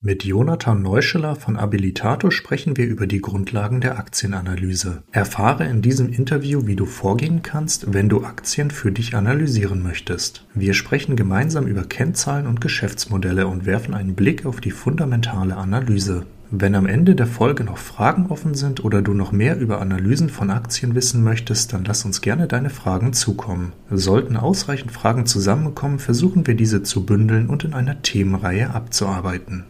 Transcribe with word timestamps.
Mit 0.00 0.22
Jonathan 0.22 0.80
Neuscheler 0.80 1.34
von 1.34 1.56
Abilitato 1.56 2.30
sprechen 2.30 2.76
wir 2.76 2.86
über 2.86 3.08
die 3.08 3.20
Grundlagen 3.20 3.80
der 3.80 3.98
Aktienanalyse. 3.98 5.02
Erfahre 5.10 5.64
in 5.64 5.82
diesem 5.82 6.12
Interview, 6.12 6.68
wie 6.68 6.76
du 6.76 6.86
vorgehen 6.86 7.42
kannst, 7.42 7.92
wenn 7.92 8.08
du 8.08 8.22
Aktien 8.22 8.70
für 8.70 8.92
dich 8.92 9.16
analysieren 9.16 9.82
möchtest. 9.82 10.46
Wir 10.54 10.74
sprechen 10.74 11.16
gemeinsam 11.16 11.66
über 11.66 11.82
Kennzahlen 11.82 12.46
und 12.46 12.60
Geschäftsmodelle 12.60 13.48
und 13.48 13.66
werfen 13.66 13.92
einen 13.92 14.14
Blick 14.14 14.46
auf 14.46 14.60
die 14.60 14.70
fundamentale 14.70 15.56
Analyse. 15.56 16.26
Wenn 16.52 16.76
am 16.76 16.86
Ende 16.86 17.16
der 17.16 17.26
Folge 17.26 17.64
noch 17.64 17.78
Fragen 17.78 18.26
offen 18.26 18.54
sind 18.54 18.84
oder 18.84 19.02
du 19.02 19.14
noch 19.14 19.32
mehr 19.32 19.58
über 19.58 19.80
Analysen 19.80 20.28
von 20.28 20.50
Aktien 20.50 20.94
wissen 20.94 21.24
möchtest, 21.24 21.72
dann 21.72 21.84
lass 21.84 22.04
uns 22.04 22.20
gerne 22.20 22.46
deine 22.46 22.70
Fragen 22.70 23.14
zukommen. 23.14 23.72
Sollten 23.90 24.36
ausreichend 24.36 24.92
Fragen 24.92 25.26
zusammenkommen, 25.26 25.98
versuchen 25.98 26.46
wir 26.46 26.54
diese 26.54 26.84
zu 26.84 27.04
bündeln 27.04 27.48
und 27.48 27.64
in 27.64 27.74
einer 27.74 28.00
Themenreihe 28.00 28.72
abzuarbeiten. 28.72 29.66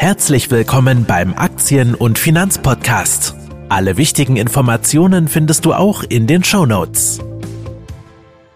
Herzlich 0.00 0.50
willkommen 0.50 1.04
beim 1.04 1.34
Aktien- 1.34 1.94
und 1.94 2.18
Finanzpodcast. 2.18 3.34
Alle 3.68 3.98
wichtigen 3.98 4.36
Informationen 4.36 5.28
findest 5.28 5.66
du 5.66 5.74
auch 5.74 6.02
in 6.02 6.26
den 6.26 6.42
Show 6.42 6.64
Notes. 6.64 7.18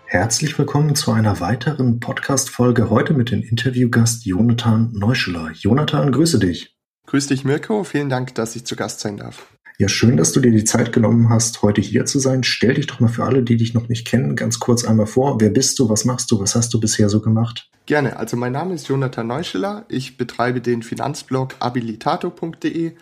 Herzlich 0.06 0.58
willkommen 0.58 0.94
zu 0.94 1.12
einer 1.12 1.40
weiteren 1.40 2.00
Podcast-Folge 2.00 2.88
heute 2.88 3.12
mit 3.12 3.30
dem 3.30 3.42
Interviewgast 3.42 4.24
Jonathan 4.24 4.90
Neuscheler. 4.94 5.50
Jonathan, 5.52 6.12
grüße 6.12 6.38
dich. 6.38 6.78
Grüß 7.08 7.26
dich, 7.26 7.44
Mirko. 7.44 7.84
Vielen 7.84 8.08
Dank, 8.08 8.34
dass 8.36 8.56
ich 8.56 8.64
zu 8.64 8.74
Gast 8.74 9.00
sein 9.00 9.18
darf. 9.18 9.53
Ja, 9.77 9.88
schön, 9.88 10.16
dass 10.16 10.30
du 10.30 10.38
dir 10.38 10.52
die 10.52 10.62
Zeit 10.62 10.92
genommen 10.92 11.30
hast, 11.30 11.62
heute 11.62 11.80
hier 11.80 12.06
zu 12.06 12.20
sein. 12.20 12.45
Stell 12.45 12.74
dich 12.74 12.87
doch 12.87 13.01
mal 13.01 13.09
für 13.09 13.24
alle, 13.24 13.42
die 13.42 13.56
dich 13.56 13.74
noch 13.74 13.88
nicht 13.88 14.06
kennen, 14.06 14.37
ganz 14.37 14.60
kurz 14.60 14.84
einmal 14.84 15.06
vor. 15.06 15.41
Wer 15.41 15.50
bist 15.50 15.80
du? 15.80 15.88
Was 15.88 16.05
machst 16.05 16.30
du? 16.30 16.38
Was 16.38 16.55
hast 16.55 16.73
du 16.73 16.78
bisher 16.78 17.09
so 17.09 17.20
gemacht? 17.20 17.69
Gerne. 17.87 18.16
Also 18.16 18.37
mein 18.37 18.52
Name 18.52 18.74
ist 18.74 18.87
Jonathan 18.87 19.27
Neuschiller. 19.27 19.84
Ich 19.88 20.16
betreibe 20.16 20.60
den 20.60 20.84
Finanzblog 20.84 21.56
abilitato.de. 21.59 22.92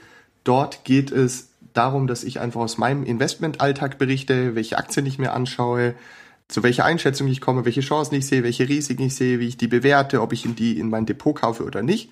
Dort 0.45 0.85
geht 0.85 1.13
es 1.13 1.51
darum, 1.75 2.07
dass 2.07 2.25
ich 2.25 2.41
einfach 2.41 2.63
aus 2.63 2.79
meinem 2.79 3.05
Investmentalltag 3.05 3.99
berichte, 3.99 4.55
welche 4.55 4.79
Aktien 4.79 5.05
ich 5.05 5.19
mir 5.19 5.35
anschaue, 5.35 5.95
zu 6.49 6.63
welcher 6.63 6.87
Einschätzung 6.87 7.29
ich 7.29 7.43
komme, 7.43 7.67
welche 7.67 7.83
Chancen 7.83 8.15
ich 8.15 8.27
sehe, 8.27 8.45
welche 8.45 8.67
Risiken 8.67 9.03
ich 9.03 9.15
sehe, 9.15 9.41
wie 9.41 9.49
ich 9.49 9.59
die 9.59 9.69
bewerte, 9.69 10.23
ob 10.23 10.33
ich 10.33 10.47
in 10.47 10.57
die 10.57 10.79
in 10.79 10.89
mein 10.89 11.05
Depot 11.05 11.37
kaufe 11.37 11.65
oder 11.65 11.83
nicht. 11.83 12.11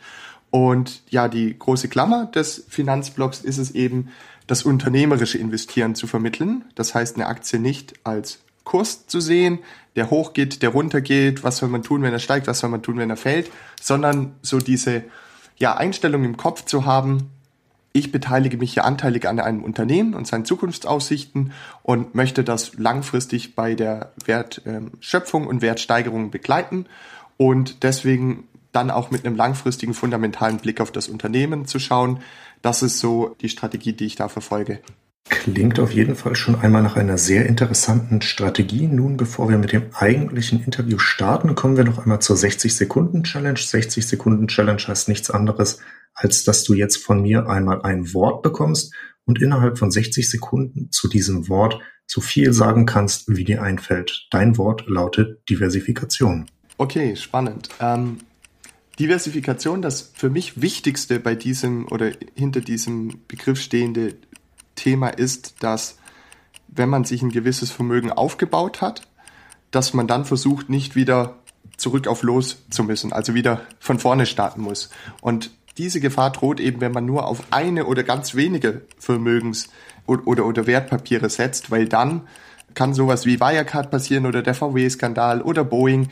Und 0.50 1.02
ja, 1.08 1.28
die 1.28 1.58
große 1.58 1.88
Klammer 1.88 2.26
des 2.26 2.64
Finanzblogs 2.68 3.40
ist 3.40 3.58
es 3.58 3.70
eben, 3.70 4.08
das 4.50 4.64
unternehmerische 4.64 5.38
Investieren 5.38 5.94
zu 5.94 6.08
vermitteln. 6.08 6.64
Das 6.74 6.94
heißt, 6.94 7.14
eine 7.14 7.26
Aktie 7.26 7.60
nicht 7.60 7.94
als 8.02 8.40
Kurs 8.64 9.06
zu 9.06 9.20
sehen, 9.20 9.60
der 9.94 10.10
hochgeht, 10.10 10.62
der 10.62 10.70
runtergeht, 10.70 11.44
was 11.44 11.58
soll 11.58 11.68
man 11.68 11.82
tun, 11.82 12.02
wenn 12.02 12.12
er 12.12 12.18
steigt, 12.18 12.48
was 12.48 12.58
soll 12.58 12.70
man 12.70 12.82
tun, 12.82 12.98
wenn 12.98 13.10
er 13.10 13.16
fällt, 13.16 13.50
sondern 13.80 14.34
so 14.42 14.58
diese 14.58 15.04
ja, 15.56 15.76
Einstellung 15.76 16.24
im 16.24 16.36
Kopf 16.36 16.64
zu 16.64 16.84
haben, 16.84 17.30
ich 17.92 18.12
beteilige 18.12 18.56
mich 18.56 18.74
hier 18.74 18.84
anteilig 18.84 19.26
an 19.28 19.40
einem 19.40 19.62
Unternehmen 19.62 20.14
und 20.14 20.26
seinen 20.26 20.44
Zukunftsaussichten 20.44 21.52
und 21.82 22.14
möchte 22.14 22.44
das 22.44 22.74
langfristig 22.74 23.54
bei 23.54 23.74
der 23.74 24.12
Wertschöpfung 24.24 25.46
und 25.46 25.62
Wertsteigerung 25.62 26.30
begleiten 26.30 26.86
und 27.36 27.82
deswegen 27.82 28.48
dann 28.72 28.90
auch 28.90 29.10
mit 29.10 29.24
einem 29.24 29.36
langfristigen 29.36 29.94
fundamentalen 29.94 30.58
Blick 30.58 30.80
auf 30.80 30.92
das 30.92 31.08
Unternehmen 31.08 31.66
zu 31.66 31.78
schauen, 31.78 32.20
das 32.62 32.82
ist 32.82 32.98
so 32.98 33.36
die 33.40 33.48
Strategie, 33.48 33.92
die 33.92 34.06
ich 34.06 34.16
da 34.16 34.28
verfolge. 34.28 34.80
Klingt 35.28 35.78
auf 35.78 35.92
jeden 35.92 36.16
Fall 36.16 36.34
schon 36.34 36.56
einmal 36.56 36.82
nach 36.82 36.96
einer 36.96 37.16
sehr 37.16 37.46
interessanten 37.46 38.20
Strategie. 38.20 38.88
Nun, 38.88 39.16
bevor 39.16 39.48
wir 39.48 39.58
mit 39.58 39.72
dem 39.72 39.94
eigentlichen 39.94 40.64
Interview 40.64 40.98
starten, 40.98 41.54
kommen 41.54 41.76
wir 41.76 41.84
noch 41.84 41.98
einmal 41.98 42.20
zur 42.20 42.36
60-Sekunden-Challenge. 42.36 43.58
60-Sekunden-Challenge 43.58 44.82
heißt 44.88 45.08
nichts 45.08 45.30
anderes, 45.30 45.78
als 46.14 46.44
dass 46.44 46.64
du 46.64 46.74
jetzt 46.74 46.96
von 46.96 47.22
mir 47.22 47.48
einmal 47.48 47.82
ein 47.82 48.12
Wort 48.12 48.42
bekommst 48.42 48.92
und 49.24 49.40
innerhalb 49.40 49.78
von 49.78 49.90
60 49.90 50.28
Sekunden 50.28 50.90
zu 50.90 51.08
diesem 51.08 51.48
Wort 51.48 51.80
so 52.06 52.20
viel 52.20 52.52
sagen 52.52 52.86
kannst, 52.86 53.28
wie 53.28 53.44
dir 53.44 53.62
einfällt. 53.62 54.26
Dein 54.32 54.58
Wort 54.58 54.84
lautet 54.88 55.48
Diversifikation. 55.48 56.46
Okay, 56.76 57.14
spannend. 57.14 57.68
Ähm, 57.78 58.18
Diversifikation, 59.00 59.80
das 59.80 60.12
für 60.14 60.28
mich 60.28 60.60
wichtigste 60.60 61.18
bei 61.20 61.34
diesem 61.34 61.88
oder 61.88 62.12
hinter 62.34 62.60
diesem 62.60 63.22
Begriff 63.26 63.60
stehende 63.60 64.14
Thema 64.74 65.08
ist, 65.08 65.62
dass 65.62 65.96
wenn 66.68 66.90
man 66.90 67.04
sich 67.04 67.22
ein 67.22 67.30
gewisses 67.30 67.70
Vermögen 67.70 68.12
aufgebaut 68.12 68.82
hat, 68.82 69.08
dass 69.70 69.94
man 69.94 70.06
dann 70.06 70.26
versucht, 70.26 70.68
nicht 70.68 70.96
wieder 70.96 71.38
zurück 71.78 72.06
auf 72.06 72.22
los 72.22 72.62
zu 72.68 72.84
müssen, 72.84 73.12
also 73.12 73.34
wieder 73.34 73.62
von 73.78 73.98
vorne 73.98 74.26
starten 74.26 74.60
muss. 74.60 74.90
Und 75.22 75.50
diese 75.78 76.00
Gefahr 76.00 76.30
droht 76.30 76.60
eben, 76.60 76.82
wenn 76.82 76.92
man 76.92 77.06
nur 77.06 77.26
auf 77.26 77.42
eine 77.50 77.86
oder 77.86 78.02
ganz 78.02 78.34
wenige 78.34 78.82
Vermögens- 78.98 79.70
oder, 80.06 80.26
oder, 80.26 80.44
oder 80.44 80.66
Wertpapiere 80.66 81.30
setzt, 81.30 81.70
weil 81.70 81.88
dann 81.88 82.28
kann 82.74 82.94
sowas 82.94 83.26
wie 83.26 83.40
Wirecard 83.40 83.90
passieren 83.90 84.26
oder 84.26 84.42
der 84.42 84.54
VW-Skandal 84.54 85.42
oder 85.42 85.64
Boeing. 85.64 86.08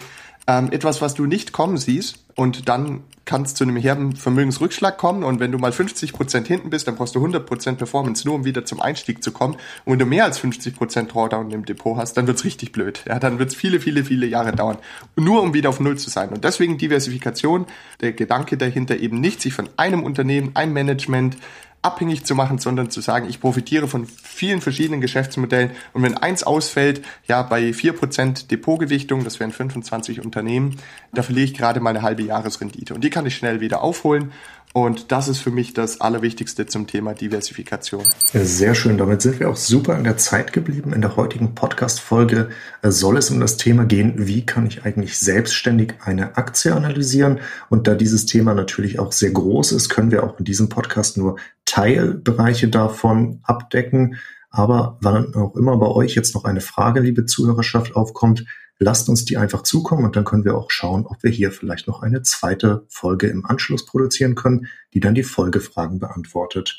Ähm, 0.48 0.72
etwas, 0.72 1.02
was 1.02 1.12
du 1.12 1.26
nicht 1.26 1.52
kommen 1.52 1.76
siehst 1.76 2.24
und 2.34 2.70
dann 2.70 3.02
kann 3.26 3.44
zu 3.44 3.64
einem 3.64 3.76
herben 3.76 4.16
Vermögensrückschlag 4.16 4.96
kommen 4.96 5.22
und 5.22 5.38
wenn 5.38 5.52
du 5.52 5.58
mal 5.58 5.72
50 5.72 6.14
Prozent 6.14 6.46
hinten 6.46 6.70
bist, 6.70 6.88
dann 6.88 6.96
brauchst 6.96 7.14
du 7.14 7.18
100 7.18 7.44
Prozent 7.44 7.76
Performance 7.76 8.26
nur, 8.26 8.34
um 8.34 8.46
wieder 8.46 8.64
zum 8.64 8.80
Einstieg 8.80 9.22
zu 9.22 9.30
kommen. 9.32 9.56
Und 9.84 9.92
wenn 9.92 9.98
du 9.98 10.06
mehr 10.06 10.24
als 10.24 10.38
50 10.38 10.74
Prozent 10.74 11.12
Drawdown 11.12 11.50
im 11.50 11.66
Depot 11.66 11.98
hast, 11.98 12.14
dann 12.14 12.26
wird's 12.26 12.44
richtig 12.44 12.72
blöd. 12.72 13.04
Ja, 13.06 13.18
dann 13.18 13.38
wird's 13.38 13.54
viele, 13.54 13.80
viele, 13.80 14.02
viele 14.02 14.24
Jahre 14.24 14.52
dauern, 14.52 14.78
nur 15.16 15.42
um 15.42 15.52
wieder 15.52 15.68
auf 15.68 15.80
Null 15.80 15.98
zu 15.98 16.08
sein. 16.08 16.30
Und 16.30 16.42
deswegen 16.44 16.78
Diversifikation, 16.78 17.66
der 18.00 18.12
Gedanke 18.12 18.56
dahinter 18.56 18.96
eben 18.96 19.20
nicht, 19.20 19.42
sich 19.42 19.52
von 19.52 19.68
einem 19.76 20.02
Unternehmen, 20.02 20.52
einem 20.54 20.72
Management, 20.72 21.36
abhängig 21.82 22.24
zu 22.24 22.34
machen, 22.34 22.58
sondern 22.58 22.90
zu 22.90 23.00
sagen, 23.00 23.28
ich 23.28 23.40
profitiere 23.40 23.88
von 23.88 24.06
vielen 24.06 24.60
verschiedenen 24.60 25.00
Geschäftsmodellen. 25.00 25.70
Und 25.92 26.02
wenn 26.02 26.16
eins 26.16 26.42
ausfällt, 26.42 27.02
ja, 27.26 27.42
bei 27.42 27.72
vier 27.72 27.92
Prozent 27.92 28.50
Depotgewichtung, 28.50 29.24
das 29.24 29.38
wären 29.38 29.52
25 29.52 30.24
Unternehmen, 30.24 30.76
da 31.12 31.22
verliere 31.22 31.44
ich 31.44 31.54
gerade 31.54 31.80
mal 31.80 31.90
eine 31.90 32.02
halbe 32.02 32.22
Jahresrendite. 32.22 32.94
Und 32.94 33.02
die 33.02 33.10
kann 33.10 33.26
ich 33.26 33.36
schnell 33.36 33.60
wieder 33.60 33.82
aufholen 33.82 34.32
und 34.74 35.12
das 35.12 35.28
ist 35.28 35.38
für 35.38 35.50
mich 35.50 35.72
das 35.72 36.00
Allerwichtigste 36.00 36.66
zum 36.66 36.86
Thema 36.86 37.14
Diversifikation. 37.14 38.04
Sehr 38.32 38.74
schön. 38.74 38.98
Damit 38.98 39.22
sind 39.22 39.40
wir 39.40 39.48
auch 39.48 39.56
super 39.56 39.96
in 39.96 40.04
der 40.04 40.18
Zeit 40.18 40.52
geblieben. 40.52 40.92
In 40.92 41.00
der 41.00 41.16
heutigen 41.16 41.54
Podcast-Folge 41.54 42.50
äh, 42.82 42.90
soll 42.90 43.16
es 43.16 43.30
um 43.30 43.40
das 43.40 43.56
Thema 43.56 43.86
gehen, 43.86 44.26
wie 44.26 44.44
kann 44.44 44.66
ich 44.66 44.84
eigentlich 44.84 45.18
selbstständig 45.18 45.94
eine 46.04 46.36
Aktie 46.36 46.74
analysieren? 46.74 47.40
Und 47.70 47.88
da 47.88 47.94
dieses 47.94 48.26
Thema 48.26 48.54
natürlich 48.54 48.98
auch 48.98 49.12
sehr 49.12 49.30
groß 49.30 49.72
ist, 49.72 49.88
können 49.88 50.10
wir 50.10 50.22
auch 50.22 50.38
in 50.38 50.44
diesem 50.44 50.68
Podcast 50.68 51.16
nur 51.16 51.38
Teilbereiche 51.64 52.68
davon 52.68 53.40
abdecken. 53.42 54.16
Aber 54.50 54.98
wann 55.00 55.34
auch 55.34 55.56
immer 55.56 55.76
bei 55.76 55.86
euch 55.86 56.14
jetzt 56.14 56.34
noch 56.34 56.44
eine 56.44 56.60
Frage, 56.60 57.00
liebe 57.00 57.26
Zuhörerschaft, 57.26 57.96
aufkommt, 57.96 58.44
lasst 58.78 59.08
uns 59.08 59.24
die 59.24 59.36
einfach 59.36 59.62
zukommen 59.62 60.04
und 60.04 60.16
dann 60.16 60.24
können 60.24 60.44
wir 60.44 60.56
auch 60.56 60.70
schauen, 60.70 61.06
ob 61.06 61.22
wir 61.22 61.30
hier 61.30 61.52
vielleicht 61.52 61.88
noch 61.88 62.02
eine 62.02 62.22
zweite 62.22 62.84
Folge 62.88 63.28
im 63.28 63.44
Anschluss 63.44 63.84
produzieren 63.84 64.34
können, 64.34 64.66
die 64.94 65.00
dann 65.00 65.14
die 65.14 65.24
Folgefragen 65.24 65.98
beantwortet. 65.98 66.78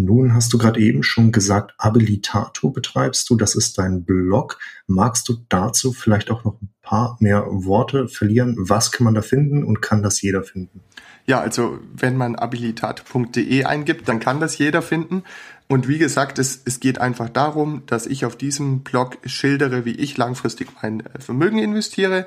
Nun 0.00 0.32
hast 0.32 0.52
du 0.52 0.58
gerade 0.58 0.78
eben 0.78 1.02
schon 1.02 1.32
gesagt, 1.32 1.74
Abilitato 1.76 2.70
betreibst 2.70 3.28
du, 3.28 3.36
das 3.36 3.56
ist 3.56 3.78
dein 3.78 4.04
Blog. 4.04 4.60
Magst 4.86 5.28
du 5.28 5.38
dazu 5.48 5.92
vielleicht 5.92 6.30
auch 6.30 6.44
noch 6.44 6.62
ein 6.62 6.68
paar 6.82 7.16
mehr 7.18 7.44
Worte 7.48 8.06
verlieren? 8.06 8.54
Was 8.58 8.92
kann 8.92 9.04
man 9.04 9.14
da 9.14 9.22
finden 9.22 9.64
und 9.64 9.82
kann 9.82 10.04
das 10.04 10.22
jeder 10.22 10.44
finden? 10.44 10.82
Ja, 11.26 11.40
also 11.40 11.80
wenn 11.92 12.16
man 12.16 12.36
abilitato.de 12.36 13.64
eingibt, 13.64 14.08
dann 14.08 14.20
kann 14.20 14.38
das 14.38 14.56
jeder 14.56 14.82
finden. 14.82 15.24
Und 15.68 15.86
wie 15.86 15.98
gesagt, 15.98 16.38
es, 16.38 16.62
es 16.64 16.80
geht 16.80 16.98
einfach 16.98 17.28
darum, 17.28 17.82
dass 17.86 18.06
ich 18.06 18.24
auf 18.24 18.36
diesem 18.36 18.80
Blog 18.80 19.18
schildere, 19.26 19.84
wie 19.84 19.92
ich 19.92 20.16
langfristig 20.16 20.68
mein 20.82 21.00
äh, 21.00 21.20
Vermögen 21.20 21.58
investiere 21.58 22.26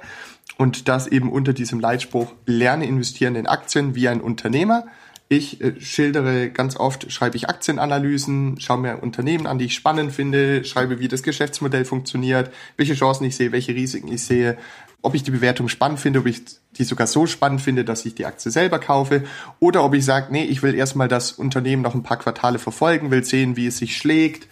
und 0.58 0.88
das 0.88 1.08
eben 1.08 1.32
unter 1.32 1.52
diesem 1.52 1.80
Leitspruch 1.80 2.34
lerne 2.46 2.86
investieren 2.86 3.36
in 3.36 3.48
Aktien 3.48 3.96
wie 3.96 4.08
ein 4.08 4.22
Unternehmer. 4.22 4.86
Ich 5.28 5.60
äh, 5.60 5.80
schildere 5.82 6.52
ganz 6.52 6.78
oft, 6.78 7.12
schreibe 7.12 7.36
ich 7.36 7.50
Aktienanalysen, 7.50 8.60
schaue 8.60 8.78
mir 8.78 9.02
Unternehmen 9.02 9.48
an, 9.48 9.58
die 9.58 9.66
ich 9.66 9.74
spannend 9.74 10.12
finde, 10.12 10.64
schreibe, 10.64 11.00
wie 11.00 11.08
das 11.08 11.24
Geschäftsmodell 11.24 11.86
funktioniert, 11.86 12.54
welche 12.78 12.94
Chancen 12.94 13.24
ich 13.24 13.36
sehe, 13.36 13.52
welche 13.52 13.74
Risiken 13.74 14.12
ich 14.12 14.22
sehe, 14.22 14.56
ob 15.02 15.16
ich 15.16 15.24
die 15.24 15.32
Bewertung 15.32 15.68
spannend 15.68 16.00
finde, 16.00 16.20
ob 16.20 16.26
ich 16.28 16.42
die 16.78 16.84
sogar 16.84 17.08
so 17.08 17.26
spannend 17.26 17.62
finde, 17.62 17.84
dass 17.84 18.06
ich 18.06 18.16
die 18.16 18.26
Aktie 18.26 18.52
selber 18.52 18.80
kaufe, 18.80 19.24
oder 19.60 19.84
ob 19.84 19.94
ich 19.94 20.06
sage, 20.06 20.28
nee, 20.32 20.44
ich 20.44 20.64
will 20.64 20.76
erstmal 20.76 21.08
das 21.08 21.34
Unternehmen 21.34 21.82
noch 21.82 21.96
ein 21.96 22.04
paar 22.04 22.18
Quartale 22.18 22.60
verfolgen, 22.60 23.12
will 23.12 23.24
sehen, 23.24 23.56
wie 23.56 23.68
es 23.68 23.78
sich 23.78 23.98
schlägt. 23.98 24.48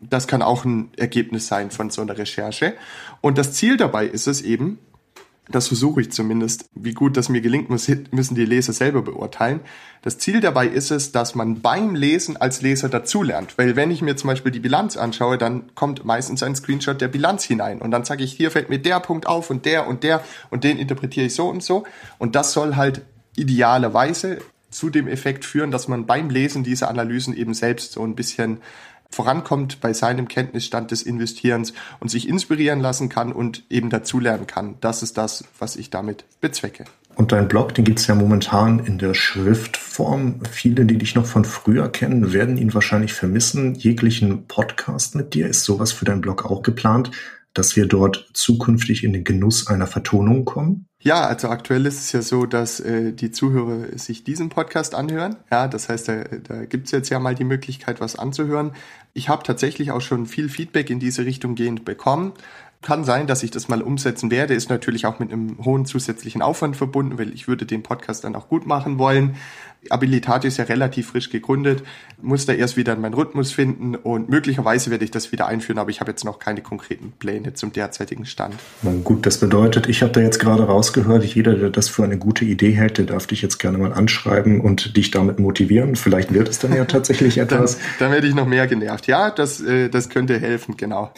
Das 0.00 0.28
kann 0.28 0.42
auch 0.42 0.64
ein 0.64 0.90
Ergebnis 0.96 1.48
sein 1.48 1.70
von 1.70 1.90
so 1.90 2.02
einer 2.02 2.16
Recherche. 2.16 2.74
Und 3.20 3.36
das 3.36 3.52
Ziel 3.52 3.76
dabei 3.76 4.06
ist 4.06 4.28
es 4.28 4.42
eben, 4.42 4.78
das 5.50 5.68
versuche 5.68 6.02
ich 6.02 6.12
zumindest. 6.12 6.66
Wie 6.74 6.92
gut 6.92 7.16
das 7.16 7.28
mir 7.28 7.40
gelingt, 7.40 7.70
müssen 7.70 8.34
die 8.34 8.44
Leser 8.44 8.72
selber 8.72 9.02
beurteilen. 9.02 9.60
Das 10.02 10.18
Ziel 10.18 10.40
dabei 10.40 10.66
ist 10.66 10.90
es, 10.90 11.12
dass 11.12 11.34
man 11.34 11.60
beim 11.60 11.94
Lesen 11.94 12.36
als 12.36 12.62
Leser 12.62 12.88
dazulernt. 12.88 13.56
Weil 13.56 13.74
wenn 13.74 13.90
ich 13.90 14.02
mir 14.02 14.16
zum 14.16 14.28
Beispiel 14.28 14.52
die 14.52 14.60
Bilanz 14.60 14.96
anschaue, 14.96 15.38
dann 15.38 15.74
kommt 15.74 16.04
meistens 16.04 16.42
ein 16.42 16.54
Screenshot 16.54 17.00
der 17.00 17.08
Bilanz 17.08 17.44
hinein. 17.44 17.80
Und 17.80 17.90
dann 17.90 18.04
sage 18.04 18.24
ich, 18.24 18.32
hier 18.32 18.50
fällt 18.50 18.68
mir 18.68 18.78
der 18.78 19.00
Punkt 19.00 19.26
auf 19.26 19.50
und 19.50 19.64
der 19.64 19.86
und 19.88 20.02
der 20.02 20.22
und 20.50 20.64
den 20.64 20.78
interpretiere 20.78 21.26
ich 21.26 21.34
so 21.34 21.48
und 21.48 21.62
so. 21.62 21.84
Und 22.18 22.34
das 22.34 22.52
soll 22.52 22.76
halt 22.76 23.02
idealerweise 23.36 24.38
zu 24.70 24.90
dem 24.90 25.08
Effekt 25.08 25.44
führen, 25.44 25.70
dass 25.70 25.88
man 25.88 26.06
beim 26.06 26.28
Lesen 26.28 26.62
dieser 26.62 26.88
Analysen 26.88 27.34
eben 27.34 27.54
selbst 27.54 27.92
so 27.92 28.04
ein 28.04 28.14
bisschen 28.14 28.58
vorankommt 29.10 29.80
bei 29.80 29.92
seinem 29.92 30.28
Kenntnisstand 30.28 30.90
des 30.90 31.02
Investierens 31.02 31.72
und 32.00 32.08
sich 32.08 32.28
inspirieren 32.28 32.80
lassen 32.80 33.08
kann 33.08 33.32
und 33.32 33.64
eben 33.70 33.90
dazulernen 33.90 34.46
kann. 34.46 34.76
Das 34.80 35.02
ist 35.02 35.18
das, 35.18 35.44
was 35.58 35.76
ich 35.76 35.90
damit 35.90 36.24
bezwecke. 36.40 36.84
Und 37.18 37.32
dein 37.32 37.48
Blog, 37.48 37.74
den 37.74 37.84
gibt 37.84 37.98
es 37.98 38.06
ja 38.06 38.14
momentan 38.14 38.78
in 38.78 38.98
der 38.98 39.12
Schriftform. 39.12 40.40
Viele, 40.48 40.84
die 40.84 40.98
dich 40.98 41.16
noch 41.16 41.26
von 41.26 41.44
früher 41.44 41.88
kennen, 41.88 42.32
werden 42.32 42.56
ihn 42.56 42.74
wahrscheinlich 42.74 43.12
vermissen. 43.12 43.74
Jeglichen 43.74 44.46
Podcast 44.46 45.16
mit 45.16 45.34
dir. 45.34 45.48
Ist 45.48 45.64
sowas 45.64 45.90
für 45.90 46.04
deinen 46.04 46.20
Blog 46.20 46.44
auch 46.44 46.62
geplant, 46.62 47.10
dass 47.58 47.76
wir 47.76 47.86
dort 47.86 48.30
zukünftig 48.34 49.04
in 49.04 49.12
den 49.12 49.24
Genuss 49.24 49.66
einer 49.66 49.86
Vertonung 49.86 50.44
kommen? 50.44 50.86
Ja, 51.00 51.26
also 51.26 51.48
aktuell 51.48 51.86
ist 51.86 52.00
es 52.00 52.12
ja 52.12 52.22
so, 52.22 52.46
dass 52.46 52.80
äh, 52.80 53.12
die 53.12 53.30
Zuhörer 53.30 53.96
sich 53.98 54.24
diesen 54.24 54.48
Podcast 54.48 54.94
anhören. 54.94 55.36
Ja, 55.50 55.68
das 55.68 55.88
heißt, 55.88 56.08
da, 56.08 56.24
da 56.24 56.64
gibt 56.64 56.90
jetzt 56.90 57.08
ja 57.08 57.18
mal 57.18 57.34
die 57.34 57.44
Möglichkeit, 57.44 58.00
was 58.00 58.16
anzuhören. 58.16 58.72
Ich 59.14 59.28
habe 59.28 59.42
tatsächlich 59.44 59.90
auch 59.92 60.00
schon 60.00 60.26
viel 60.26 60.48
Feedback 60.48 60.90
in 60.90 60.98
diese 60.98 61.24
Richtung 61.24 61.54
gehend 61.54 61.84
bekommen. 61.84 62.32
Kann 62.80 63.02
sein, 63.04 63.26
dass 63.26 63.42
ich 63.42 63.50
das 63.50 63.68
mal 63.68 63.82
umsetzen 63.82 64.30
werde, 64.30 64.54
ist 64.54 64.70
natürlich 64.70 65.04
auch 65.06 65.18
mit 65.18 65.32
einem 65.32 65.64
hohen 65.64 65.84
zusätzlichen 65.84 66.42
Aufwand 66.42 66.76
verbunden, 66.76 67.18
weil 67.18 67.32
ich 67.32 67.48
würde 67.48 67.66
den 67.66 67.82
Podcast 67.82 68.22
dann 68.22 68.36
auch 68.36 68.48
gut 68.48 68.66
machen 68.66 68.98
wollen. 68.98 69.34
Abilitate 69.90 70.48
ist 70.48 70.56
ja 70.56 70.64
relativ 70.64 71.08
frisch 71.08 71.30
gegründet, 71.30 71.82
muss 72.20 72.46
da 72.46 72.52
erst 72.52 72.76
wieder 72.76 72.92
in 72.94 73.00
meinen 73.00 73.14
Rhythmus 73.14 73.52
finden 73.52 73.94
und 73.94 74.28
möglicherweise 74.28 74.90
werde 74.90 75.04
ich 75.04 75.10
das 75.10 75.30
wieder 75.30 75.46
einführen, 75.46 75.78
aber 75.78 75.90
ich 75.90 76.00
habe 76.00 76.10
jetzt 76.10 76.24
noch 76.24 76.38
keine 76.40 76.62
konkreten 76.62 77.12
Pläne 77.18 77.54
zum 77.54 77.72
derzeitigen 77.72 78.26
Stand. 78.26 78.56
Na 78.82 78.92
gut, 79.04 79.24
das 79.24 79.38
bedeutet, 79.38 79.88
ich 79.88 80.02
habe 80.02 80.12
da 80.12 80.20
jetzt 80.20 80.40
gerade 80.40 80.64
rausgehört, 80.64 81.24
jeder, 81.24 81.54
der 81.54 81.70
das 81.70 81.88
für 81.88 82.02
eine 82.02 82.18
gute 82.18 82.44
Idee 82.44 82.72
hält, 82.72 82.98
der 82.98 83.06
darf 83.06 83.26
dich 83.28 83.40
jetzt 83.40 83.58
gerne 83.58 83.78
mal 83.78 83.92
anschreiben 83.92 84.60
und 84.60 84.96
dich 84.96 85.12
damit 85.12 85.38
motivieren. 85.38 85.94
Vielleicht 85.94 86.34
wird 86.34 86.48
es 86.48 86.58
dann 86.58 86.74
ja 86.74 86.84
tatsächlich 86.84 87.38
etwas. 87.38 87.76
dann, 87.76 87.86
dann 88.00 88.12
werde 88.12 88.26
ich 88.26 88.34
noch 88.34 88.46
mehr 88.46 88.66
genervt. 88.66 89.06
Ja, 89.06 89.30
das, 89.30 89.60
äh, 89.60 89.88
das 89.88 90.08
könnte 90.08 90.40
helfen, 90.40 90.76
genau. 90.76 91.12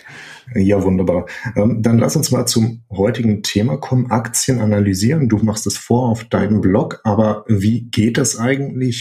Ja, 0.55 0.83
wunderbar. 0.83 1.27
Ähm, 1.57 1.81
dann 1.81 1.99
lass 1.99 2.17
uns 2.17 2.31
mal 2.31 2.45
zum 2.47 2.83
heutigen 2.91 3.43
Thema 3.43 3.77
kommen. 3.77 4.11
Aktien 4.11 4.61
analysieren. 4.61 5.29
Du 5.29 5.39
machst 5.39 5.67
es 5.67 5.79
vor 5.79 6.09
auf 6.09 6.25
deinem 6.25 6.61
Blog, 6.61 7.01
aber 7.05 7.45
wie 7.47 7.83
geht 7.83 8.19
das 8.19 8.37
eigentlich 8.37 8.50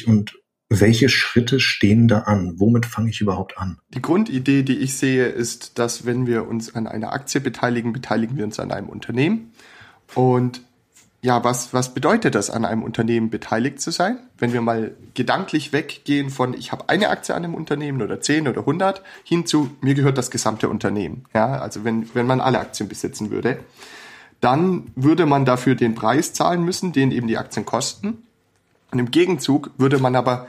und 0.05 0.33
welche 0.69 1.09
Schritte 1.09 1.59
stehen 1.59 2.07
da 2.07 2.19
an? 2.19 2.59
Womit 2.59 2.85
fange 2.85 3.09
ich 3.09 3.21
überhaupt 3.21 3.57
an? 3.57 3.79
Die 3.89 4.01
Grundidee, 4.01 4.61
die 4.63 4.77
ich 4.77 4.95
sehe, 4.97 5.25
ist, 5.25 5.79
dass 5.79 6.05
wenn 6.05 6.27
wir 6.27 6.47
uns 6.47 6.75
an 6.75 6.85
einer 6.85 7.11
Aktie 7.11 7.41
beteiligen, 7.41 7.91
beteiligen 7.91 8.37
wir 8.37 8.45
uns 8.45 8.59
an 8.59 8.71
einem 8.71 8.87
Unternehmen. 8.87 9.51
Und 10.13 10.61
ja, 11.21 11.43
was, 11.43 11.73
was 11.73 11.93
bedeutet 11.93 12.35
das, 12.35 12.49
an 12.49 12.63
einem 12.63 12.83
Unternehmen 12.83 13.29
beteiligt 13.29 13.81
zu 13.81 13.91
sein? 13.91 14.19
Wenn 14.37 14.53
wir 14.53 14.61
mal 14.61 14.95
gedanklich 15.15 15.73
weggehen 15.73 16.29
von, 16.29 16.53
ich 16.53 16.71
habe 16.71 16.87
eine 16.87 17.09
Aktie 17.09 17.35
an 17.35 17.43
einem 17.43 17.55
Unternehmen 17.55 18.01
oder 18.01 18.21
zehn 18.21 18.47
oder 18.47 18.65
hundert, 18.65 19.03
hin 19.23 19.45
zu, 19.45 19.71
mir 19.81 19.95
gehört 19.95 20.17
das 20.17 20.31
gesamte 20.31 20.69
Unternehmen. 20.69 21.25
Ja, 21.33 21.59
also 21.59 21.83
wenn, 21.83 22.13
wenn 22.13 22.25
man 22.25 22.39
alle 22.39 22.59
Aktien 22.59 22.87
besitzen 22.87 23.31
würde, 23.31 23.59
dann 24.39 24.91
würde 24.95 25.25
man 25.25 25.43
dafür 25.43 25.75
den 25.75 25.95
Preis 25.95 26.31
zahlen 26.31 26.63
müssen, 26.63 26.93
den 26.93 27.11
eben 27.11 27.27
die 27.27 27.37
Aktien 27.37 27.65
kosten. 27.65 28.23
Und 28.91 28.99
im 28.99 29.11
Gegenzug 29.11 29.71
würde 29.77 29.99
man 29.99 30.15
aber 30.15 30.47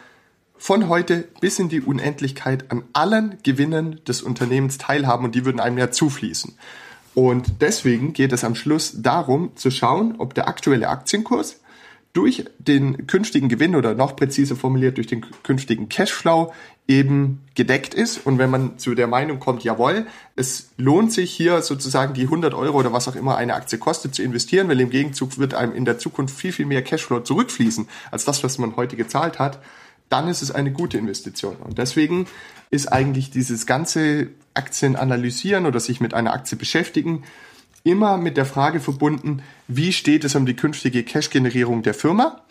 von 0.56 0.88
heute 0.88 1.28
bis 1.40 1.58
in 1.58 1.68
die 1.68 1.80
Unendlichkeit 1.80 2.70
an 2.70 2.84
allen 2.92 3.38
Gewinnen 3.42 4.00
des 4.06 4.22
Unternehmens 4.22 4.78
teilhaben 4.78 5.24
und 5.24 5.34
die 5.34 5.44
würden 5.44 5.60
einem 5.60 5.78
ja 5.78 5.90
zufließen. 5.90 6.54
Und 7.14 7.60
deswegen 7.60 8.12
geht 8.12 8.32
es 8.32 8.44
am 8.44 8.54
Schluss 8.54 9.02
darum 9.02 9.56
zu 9.56 9.70
schauen, 9.70 10.16
ob 10.18 10.34
der 10.34 10.48
aktuelle 10.48 10.88
Aktienkurs 10.88 11.60
durch 12.12 12.44
den 12.58 13.06
künftigen 13.06 13.48
Gewinn 13.48 13.76
oder 13.76 13.94
noch 13.94 14.16
präziser 14.16 14.56
formuliert 14.56 14.96
durch 14.96 15.06
den 15.06 15.24
künftigen 15.42 15.88
Cashflow 15.88 16.52
eben 16.90 17.40
gedeckt 17.54 17.94
ist. 17.94 18.26
Und 18.26 18.38
wenn 18.38 18.50
man 18.50 18.76
zu 18.76 18.96
der 18.96 19.06
Meinung 19.06 19.38
kommt, 19.38 19.62
jawohl, 19.62 20.06
es 20.34 20.70
lohnt 20.76 21.12
sich 21.12 21.30
hier 21.30 21.62
sozusagen 21.62 22.14
die 22.14 22.24
100 22.24 22.52
Euro 22.52 22.78
oder 22.78 22.92
was 22.92 23.06
auch 23.06 23.14
immer 23.14 23.36
eine 23.36 23.54
Aktie 23.54 23.78
kostet 23.78 24.14
zu 24.14 24.22
investieren, 24.22 24.68
weil 24.68 24.80
im 24.80 24.90
Gegenzug 24.90 25.38
wird 25.38 25.54
einem 25.54 25.72
in 25.72 25.84
der 25.84 25.98
Zukunft 25.98 26.36
viel, 26.36 26.52
viel 26.52 26.66
mehr 26.66 26.82
Cashflow 26.82 27.20
zurückfließen 27.20 27.88
als 28.10 28.24
das, 28.24 28.42
was 28.42 28.58
man 28.58 28.74
heute 28.74 28.96
gezahlt 28.96 29.38
hat, 29.38 29.60
dann 30.08 30.26
ist 30.26 30.42
es 30.42 30.50
eine 30.50 30.72
gute 30.72 30.98
Investition. 30.98 31.56
Und 31.56 31.78
deswegen 31.78 32.26
ist 32.70 32.88
eigentlich 32.92 33.30
dieses 33.30 33.66
ganze 33.66 34.28
Aktien 34.54 34.96
analysieren 34.96 35.66
oder 35.66 35.78
sich 35.78 36.00
mit 36.00 36.12
einer 36.12 36.32
Aktie 36.32 36.58
beschäftigen 36.58 37.22
immer 37.82 38.18
mit 38.18 38.36
der 38.36 38.44
Frage 38.44 38.80
verbunden, 38.80 39.42
wie 39.66 39.92
steht 39.92 40.24
es 40.24 40.34
um 40.34 40.44
die 40.44 40.56
künftige 40.56 41.02
Cash-Generierung 41.02 41.82
der 41.82 41.94
Firma 41.94 42.42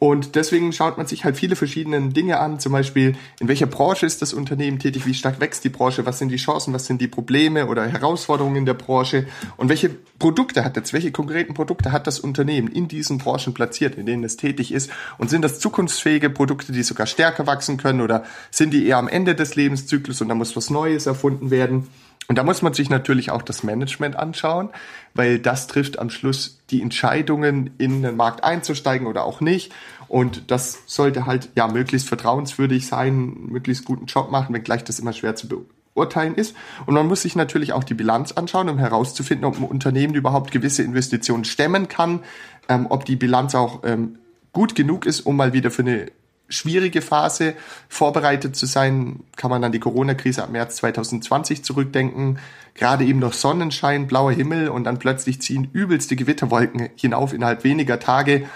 und 0.00 0.34
deswegen 0.34 0.72
schaut 0.72 0.96
man 0.96 1.06
sich 1.06 1.26
halt 1.26 1.36
viele 1.36 1.56
verschiedene 1.56 2.00
Dinge 2.08 2.40
an, 2.40 2.58
zum 2.58 2.72
Beispiel, 2.72 3.16
in 3.38 3.48
welcher 3.48 3.66
Branche 3.66 4.06
ist 4.06 4.22
das 4.22 4.32
Unternehmen 4.32 4.78
tätig, 4.78 5.04
wie 5.04 5.12
stark 5.12 5.40
wächst 5.40 5.62
die 5.62 5.68
Branche, 5.68 6.06
was 6.06 6.18
sind 6.18 6.30
die 6.30 6.38
Chancen, 6.38 6.72
was 6.72 6.86
sind 6.86 7.02
die 7.02 7.06
Probleme 7.06 7.66
oder 7.66 7.86
Herausforderungen 7.86 8.56
in 8.56 8.64
der 8.64 8.72
Branche? 8.72 9.26
Und 9.58 9.68
welche 9.68 9.90
Produkte 10.18 10.64
hat 10.64 10.76
jetzt, 10.76 10.94
welche 10.94 11.12
konkreten 11.12 11.52
Produkte 11.52 11.92
hat 11.92 12.06
das 12.06 12.18
Unternehmen 12.18 12.68
in 12.68 12.88
diesen 12.88 13.18
Branchen 13.18 13.52
platziert, 13.52 13.96
in 13.96 14.06
denen 14.06 14.24
es 14.24 14.38
tätig 14.38 14.72
ist? 14.72 14.90
Und 15.18 15.28
sind 15.28 15.42
das 15.42 15.60
zukunftsfähige 15.60 16.30
Produkte, 16.30 16.72
die 16.72 16.82
sogar 16.82 17.06
stärker 17.06 17.46
wachsen 17.46 17.76
können? 17.76 18.00
Oder 18.00 18.24
sind 18.50 18.72
die 18.72 18.86
eher 18.86 18.96
am 18.96 19.06
Ende 19.06 19.34
des 19.34 19.54
Lebenszyklus 19.54 20.22
und 20.22 20.30
da 20.30 20.34
muss 20.34 20.56
was 20.56 20.70
Neues 20.70 21.04
erfunden 21.04 21.50
werden. 21.50 21.88
Und 22.28 22.36
da 22.36 22.44
muss 22.44 22.62
man 22.62 22.72
sich 22.74 22.90
natürlich 22.90 23.32
auch 23.32 23.42
das 23.42 23.64
Management 23.64 24.14
anschauen, 24.14 24.70
weil 25.14 25.40
das 25.40 25.66
trifft 25.66 25.98
am 25.98 26.10
Schluss 26.10 26.60
die 26.70 26.80
Entscheidungen, 26.80 27.70
in 27.78 28.02
den 28.02 28.16
Markt 28.16 28.44
einzusteigen 28.44 29.08
oder 29.08 29.24
auch 29.24 29.40
nicht. 29.40 29.72
Und 30.06 30.50
das 30.50 30.82
sollte 30.86 31.26
halt 31.26 31.48
ja 31.56 31.66
möglichst 31.66 32.08
vertrauenswürdig 32.08 32.86
sein, 32.86 33.46
möglichst 33.48 33.84
guten 33.84 34.06
Job 34.06 34.30
machen, 34.30 34.54
wenngleich 34.54 34.84
das 34.84 35.00
immer 35.00 35.12
schwer 35.12 35.34
zu 35.34 35.48
beurteilen 35.94 36.36
ist. 36.36 36.54
Und 36.86 36.94
man 36.94 37.08
muss 37.08 37.22
sich 37.22 37.34
natürlich 37.34 37.72
auch 37.72 37.84
die 37.84 37.94
Bilanz 37.94 38.32
anschauen, 38.32 38.68
um 38.68 38.78
herauszufinden, 38.78 39.44
ob 39.44 39.58
ein 39.58 39.64
Unternehmen 39.64 40.14
überhaupt 40.14 40.52
gewisse 40.52 40.84
Investitionen 40.84 41.44
stemmen 41.44 41.88
kann, 41.88 42.20
ähm, 42.68 42.86
ob 42.90 43.04
die 43.04 43.16
Bilanz 43.16 43.54
auch 43.56 43.80
ähm, 43.84 44.18
gut 44.52 44.74
genug 44.74 45.06
ist, 45.06 45.20
um 45.22 45.36
mal 45.36 45.52
wieder 45.52 45.70
für 45.70 45.82
eine 45.82 46.06
schwierige 46.50 47.00
Phase 47.00 47.54
vorbereitet 47.88 48.56
zu 48.56 48.66
sein, 48.66 49.20
kann 49.36 49.50
man 49.50 49.64
an 49.64 49.72
die 49.72 49.80
Corona-Krise 49.80 50.42
ab 50.42 50.50
März 50.50 50.76
2020 50.76 51.64
zurückdenken. 51.64 52.38
Gerade 52.74 53.04
eben 53.04 53.18
noch 53.18 53.32
Sonnenschein, 53.32 54.06
blauer 54.06 54.32
Himmel 54.32 54.68
und 54.68 54.84
dann 54.84 54.98
plötzlich 54.98 55.40
ziehen 55.40 55.68
übelste 55.72 56.16
Gewitterwolken 56.16 56.90
hinauf 56.96 57.32
innerhalb 57.32 57.64
weniger 57.64 57.98
Tage 57.98 58.46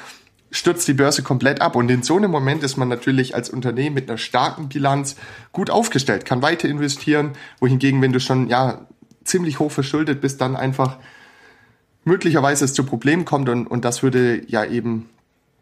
stürzt 0.50 0.86
die 0.86 0.94
Börse 0.94 1.22
komplett 1.22 1.60
ab. 1.60 1.74
Und 1.74 1.90
in 1.90 2.02
so 2.02 2.16
einem 2.16 2.30
Moment 2.30 2.62
ist 2.62 2.76
man 2.76 2.88
natürlich 2.88 3.34
als 3.34 3.50
Unternehmen 3.50 3.94
mit 3.94 4.08
einer 4.08 4.18
starken 4.18 4.68
Bilanz 4.68 5.16
gut 5.52 5.68
aufgestellt, 5.68 6.24
kann 6.24 6.42
weiter 6.42 6.68
investieren, 6.68 7.32
wohingegen, 7.58 8.00
wenn 8.02 8.12
du 8.12 8.20
schon 8.20 8.48
ja 8.48 8.86
ziemlich 9.24 9.58
hoch 9.58 9.72
verschuldet 9.72 10.20
bist, 10.20 10.40
dann 10.40 10.54
einfach 10.54 10.98
möglicherweise 12.04 12.64
es 12.64 12.74
zu 12.74 12.84
Problemen 12.84 13.24
kommt 13.24 13.48
und, 13.48 13.66
und 13.66 13.84
das 13.84 14.02
würde 14.02 14.42
ja 14.46 14.64
eben 14.64 15.08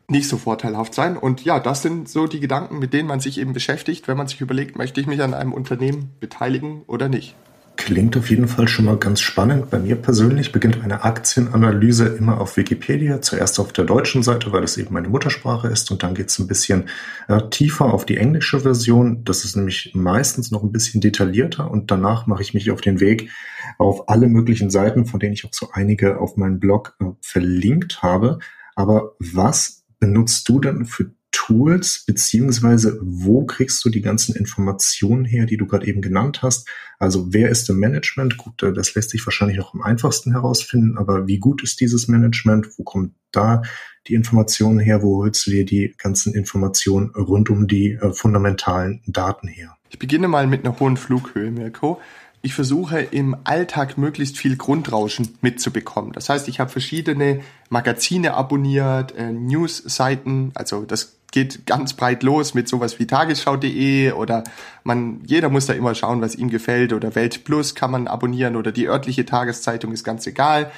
nicht 0.08 0.28
so 0.28 0.36
vorteilhaft 0.36 0.94
sein. 0.94 1.16
Und 1.16 1.44
ja, 1.44 1.60
das 1.60 1.82
sind 1.82 2.08
so 2.08 2.26
die 2.26 2.40
Gedanken, 2.40 2.78
mit 2.78 2.92
denen 2.92 3.08
man 3.08 3.20
sich 3.20 3.38
eben 3.38 3.52
beschäftigt, 3.52 4.08
wenn 4.08 4.16
man 4.16 4.28
sich 4.28 4.40
überlegt, 4.40 4.76
möchte 4.76 5.00
ich 5.00 5.06
mich 5.06 5.22
an 5.22 5.34
einem 5.34 5.52
Unternehmen 5.52 6.10
beteiligen 6.20 6.82
oder 6.86 7.08
nicht. 7.08 7.34
Klingt 7.76 8.16
auf 8.18 8.28
jeden 8.28 8.48
Fall 8.48 8.68
schon 8.68 8.84
mal 8.84 8.98
ganz 8.98 9.20
spannend. 9.22 9.70
Bei 9.70 9.78
mir 9.78 9.96
persönlich 9.96 10.52
beginnt 10.52 10.84
eine 10.84 11.04
Aktienanalyse 11.04 12.06
immer 12.06 12.40
auf 12.40 12.56
Wikipedia, 12.56 13.22
zuerst 13.22 13.58
auf 13.58 13.72
der 13.72 13.84
deutschen 13.84 14.22
Seite, 14.22 14.52
weil 14.52 14.62
es 14.62 14.76
eben 14.76 14.92
meine 14.92 15.08
Muttersprache 15.08 15.68
ist, 15.68 15.90
und 15.90 16.02
dann 16.02 16.14
geht 16.14 16.28
es 16.28 16.38
ein 16.38 16.46
bisschen 16.46 16.90
äh, 17.28 17.40
tiefer 17.48 17.86
auf 17.86 18.04
die 18.04 18.18
englische 18.18 18.60
Version. 18.60 19.24
Das 19.24 19.44
ist 19.44 19.56
nämlich 19.56 19.92
meistens 19.94 20.50
noch 20.50 20.62
ein 20.62 20.70
bisschen 20.70 21.00
detaillierter 21.00 21.70
und 21.70 21.90
danach 21.90 22.26
mache 22.26 22.42
ich 22.42 22.52
mich 22.52 22.70
auf 22.70 22.82
den 22.82 23.00
Weg 23.00 23.30
auf 23.78 24.08
alle 24.08 24.28
möglichen 24.28 24.70
Seiten, 24.70 25.06
von 25.06 25.18
denen 25.18 25.32
ich 25.32 25.46
auch 25.46 25.54
so 25.54 25.70
einige 25.72 26.20
auf 26.20 26.36
meinem 26.36 26.60
Blog 26.60 26.94
äh, 27.00 27.06
verlinkt 27.22 28.02
habe. 28.02 28.38
Aber 28.76 29.14
was 29.18 29.81
benutzt 30.02 30.48
du 30.48 30.58
dann 30.58 30.84
für 30.84 31.12
Tools, 31.30 32.02
beziehungsweise 32.04 32.98
wo 33.00 33.46
kriegst 33.46 33.84
du 33.84 33.88
die 33.88 34.00
ganzen 34.00 34.34
Informationen 34.34 35.24
her, 35.24 35.46
die 35.46 35.56
du 35.56 35.64
gerade 35.64 35.86
eben 35.86 36.02
genannt 36.02 36.42
hast? 36.42 36.68
Also 36.98 37.32
wer 37.32 37.50
ist 37.50 37.70
im 37.70 37.78
Management? 37.78 38.36
Gut, 38.36 38.64
äh, 38.64 38.72
das 38.72 38.96
lässt 38.96 39.10
sich 39.10 39.24
wahrscheinlich 39.24 39.58
noch 39.58 39.74
am 39.74 39.80
einfachsten 39.80 40.32
herausfinden, 40.32 40.98
aber 40.98 41.28
wie 41.28 41.38
gut 41.38 41.62
ist 41.62 41.80
dieses 41.80 42.08
Management? 42.08 42.66
Wo 42.76 42.82
kommt 42.82 43.14
da 43.30 43.62
die 44.08 44.14
Informationen 44.14 44.80
her? 44.80 45.02
Wo 45.02 45.18
holst 45.18 45.46
du 45.46 45.52
dir 45.52 45.64
die 45.64 45.94
ganzen 45.96 46.34
Informationen 46.34 47.10
rund 47.10 47.48
um 47.48 47.68
die 47.68 47.92
äh, 47.92 48.12
fundamentalen 48.12 49.02
Daten 49.06 49.46
her? 49.46 49.76
Ich 49.88 50.00
beginne 50.00 50.26
mal 50.26 50.48
mit 50.48 50.64
einer 50.64 50.80
hohen 50.80 50.96
Flughöhe, 50.96 51.52
Mirko. 51.52 52.00
Ich 52.42 52.54
versuche 52.54 52.98
im 53.00 53.36
Alltag 53.44 53.96
möglichst 53.96 54.36
viel 54.36 54.56
Grundrauschen 54.56 55.38
mitzubekommen. 55.40 56.12
Das 56.12 56.28
heißt, 56.28 56.48
ich 56.48 56.58
habe 56.58 56.70
verschiedene 56.70 57.40
Magazine 57.70 58.34
abonniert, 58.34 59.14
äh, 59.16 59.30
News-Seiten, 59.30 60.50
also 60.54 60.84
das 60.84 61.16
geht 61.30 61.64
ganz 61.66 61.94
breit 61.94 62.22
los 62.22 62.52
mit 62.52 62.68
sowas 62.68 62.98
wie 62.98 63.06
tagesschau.de 63.06 64.12
oder 64.12 64.44
man, 64.84 65.22
jeder 65.24 65.48
muss 65.48 65.66
da 65.66 65.72
immer 65.72 65.94
schauen, 65.94 66.20
was 66.20 66.34
ihm 66.34 66.50
gefällt 66.50 66.92
oder 66.92 67.14
Welt 67.14 67.44
Plus 67.44 67.74
kann 67.74 67.90
man 67.90 68.06
abonnieren 68.06 68.54
oder 68.54 68.70
die 68.70 68.86
örtliche 68.86 69.24
Tageszeitung 69.24 69.92
ist 69.92 70.04
ganz 70.04 70.26
egal. 70.26 70.70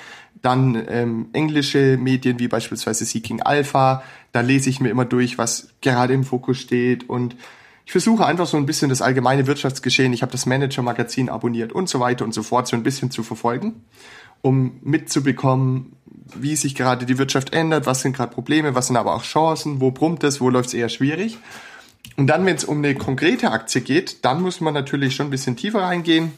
Dann 0.42 0.80
ähm, 0.88 1.26
englische 1.33 1.97
Medien 1.97 2.38
wie 2.38 2.49
beispielsweise 2.49 3.04
Seeking 3.04 3.42
Alpha, 3.42 4.04
da 4.33 4.42
lese 4.42 4.71
ich 4.71 4.80
mir 4.80 4.90
immer 4.90 5.04
durch, 5.04 5.38
was 5.38 5.68
gerade 5.80 6.14
im 6.14 6.25
Fokus 6.25 6.59
steht 6.59 7.09
und 7.09 7.35
ich 7.84 7.92
versuche 7.92 8.24
einfach 8.24 8.46
so 8.46 8.56
ein 8.56 8.66
bisschen 8.66 8.88
das 8.88 9.02
allgemeine 9.02 9.46
Wirtschaftsgeschehen, 9.46 10.12
ich 10.12 10.22
habe 10.22 10.32
das 10.32 10.46
Manager-Magazin 10.46 11.28
abonniert 11.28 11.72
und 11.72 11.88
so 11.88 12.00
weiter 12.00 12.24
und 12.24 12.32
so 12.32 12.42
fort, 12.42 12.66
so 12.66 12.76
ein 12.76 12.82
bisschen 12.82 13.10
zu 13.10 13.22
verfolgen, 13.22 13.84
um 14.40 14.78
mitzubekommen, 14.82 15.96
wie 16.34 16.56
sich 16.56 16.74
gerade 16.74 17.04
die 17.04 17.18
Wirtschaft 17.18 17.52
ändert, 17.52 17.86
was 17.86 18.00
sind 18.00 18.16
gerade 18.16 18.32
Probleme, 18.32 18.74
was 18.74 18.86
sind 18.86 18.96
aber 18.96 19.14
auch 19.14 19.22
Chancen, 19.22 19.80
wo 19.80 19.90
brummt 19.90 20.24
es, 20.24 20.40
wo 20.40 20.48
läuft 20.48 20.68
es 20.68 20.74
eher 20.74 20.88
schwierig. 20.88 21.38
Und 22.16 22.26
dann, 22.26 22.46
wenn 22.46 22.56
es 22.56 22.64
um 22.64 22.78
eine 22.78 22.94
konkrete 22.94 23.50
Aktie 23.50 23.80
geht, 23.80 24.24
dann 24.24 24.40
muss 24.40 24.60
man 24.60 24.74
natürlich 24.74 25.14
schon 25.14 25.26
ein 25.26 25.30
bisschen 25.30 25.56
tiefer 25.56 25.82
reingehen. 25.82 26.32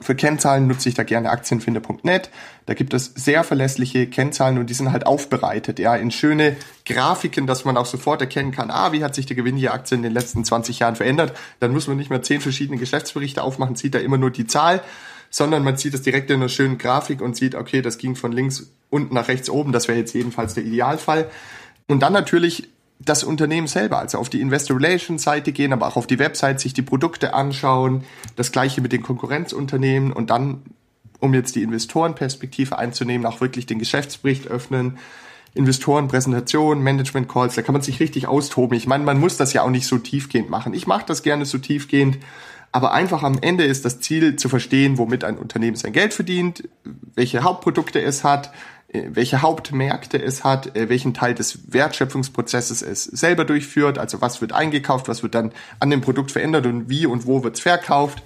Für 0.00 0.14
Kennzahlen 0.14 0.66
nutze 0.68 0.88
ich 0.88 0.94
da 0.94 1.02
gerne 1.02 1.30
Aktienfinder.net. 1.30 2.30
Da 2.66 2.74
gibt 2.74 2.94
es 2.94 3.12
sehr 3.16 3.42
verlässliche 3.42 4.06
Kennzahlen 4.06 4.58
und 4.58 4.70
die 4.70 4.74
sind 4.74 4.92
halt 4.92 5.06
aufbereitet, 5.06 5.78
ja, 5.78 5.96
in 5.96 6.10
schöne 6.10 6.56
Grafiken, 6.86 7.46
dass 7.46 7.64
man 7.64 7.76
auch 7.76 7.86
sofort 7.86 8.20
erkennen 8.20 8.52
kann, 8.52 8.70
ah, 8.70 8.92
wie 8.92 9.02
hat 9.02 9.14
sich 9.14 9.26
der 9.26 9.36
Gewinn 9.36 9.56
je 9.56 9.68
Aktie 9.68 9.96
in 9.96 10.02
den 10.02 10.12
letzten 10.12 10.44
20 10.44 10.78
Jahren 10.78 10.94
verändert. 10.94 11.36
Dann 11.60 11.72
muss 11.72 11.88
man 11.88 11.96
nicht 11.96 12.10
mehr 12.10 12.22
zehn 12.22 12.40
verschiedene 12.40 12.78
Geschäftsberichte 12.78 13.42
aufmachen, 13.42 13.74
sieht 13.74 13.94
da 13.94 13.98
immer 13.98 14.18
nur 14.18 14.30
die 14.30 14.46
Zahl, 14.46 14.82
sondern 15.30 15.64
man 15.64 15.76
sieht 15.76 15.94
es 15.94 16.02
direkt 16.02 16.30
in 16.30 16.36
einer 16.36 16.48
schönen 16.48 16.78
Grafik 16.78 17.20
und 17.20 17.36
sieht, 17.36 17.54
okay, 17.54 17.82
das 17.82 17.98
ging 17.98 18.14
von 18.14 18.32
links 18.32 18.70
unten 18.90 19.14
nach 19.14 19.28
rechts 19.28 19.50
oben. 19.50 19.72
Das 19.72 19.88
wäre 19.88 19.98
jetzt 19.98 20.14
jedenfalls 20.14 20.54
der 20.54 20.64
Idealfall. 20.64 21.28
Und 21.88 22.00
dann 22.00 22.12
natürlich 22.12 22.68
das 23.00 23.24
Unternehmen 23.24 23.68
selber, 23.68 23.98
also 23.98 24.18
auf 24.18 24.28
die 24.28 24.40
Investor 24.40 24.76
Relations 24.76 25.22
Seite 25.22 25.52
gehen, 25.52 25.72
aber 25.72 25.86
auch 25.86 25.96
auf 25.96 26.06
die 26.06 26.18
Website, 26.18 26.60
sich 26.60 26.74
die 26.74 26.82
Produkte 26.82 27.32
anschauen, 27.32 28.04
das 28.36 28.52
gleiche 28.52 28.80
mit 28.80 28.92
den 28.92 29.02
Konkurrenzunternehmen 29.02 30.12
und 30.12 30.30
dann, 30.30 30.62
um 31.20 31.32
jetzt 31.32 31.54
die 31.54 31.62
Investorenperspektive 31.62 32.76
einzunehmen, 32.76 33.26
auch 33.26 33.40
wirklich 33.40 33.66
den 33.66 33.78
Geschäftsbericht 33.78 34.48
öffnen, 34.48 34.98
Investorenpräsentation, 35.54 36.82
Management 36.82 37.28
Calls, 37.28 37.54
da 37.54 37.62
kann 37.62 37.72
man 37.72 37.82
sich 37.82 38.00
richtig 38.00 38.26
austoben. 38.26 38.76
Ich 38.76 38.86
meine, 38.86 39.04
man 39.04 39.18
muss 39.18 39.36
das 39.36 39.52
ja 39.52 39.62
auch 39.62 39.70
nicht 39.70 39.86
so 39.86 39.98
tiefgehend 39.98 40.50
machen. 40.50 40.74
Ich 40.74 40.86
mache 40.86 41.06
das 41.06 41.22
gerne 41.22 41.46
so 41.46 41.58
tiefgehend, 41.58 42.18
aber 42.70 42.92
einfach 42.92 43.22
am 43.22 43.38
Ende 43.40 43.64
ist 43.64 43.84
das 43.84 44.00
Ziel 44.00 44.36
zu 44.36 44.48
verstehen, 44.48 44.98
womit 44.98 45.24
ein 45.24 45.38
Unternehmen 45.38 45.76
sein 45.76 45.92
Geld 45.92 46.12
verdient, 46.12 46.68
welche 47.14 47.42
Hauptprodukte 47.42 48.00
es 48.00 48.24
hat, 48.24 48.52
welche 48.90 49.42
Hauptmärkte 49.42 50.20
es 50.20 50.44
hat, 50.44 50.74
äh, 50.74 50.88
welchen 50.88 51.12
Teil 51.12 51.34
des 51.34 51.72
Wertschöpfungsprozesses 51.72 52.80
es 52.80 53.04
selber 53.04 53.44
durchführt, 53.44 53.98
also 53.98 54.20
was 54.22 54.40
wird 54.40 54.52
eingekauft, 54.52 55.08
was 55.08 55.22
wird 55.22 55.34
dann 55.34 55.52
an 55.78 55.90
dem 55.90 56.00
Produkt 56.00 56.30
verändert 56.30 56.64
und 56.66 56.88
wie 56.88 57.04
und 57.04 57.26
wo 57.26 57.44
wird 57.44 57.56
es 57.56 57.60
verkauft. 57.60 58.22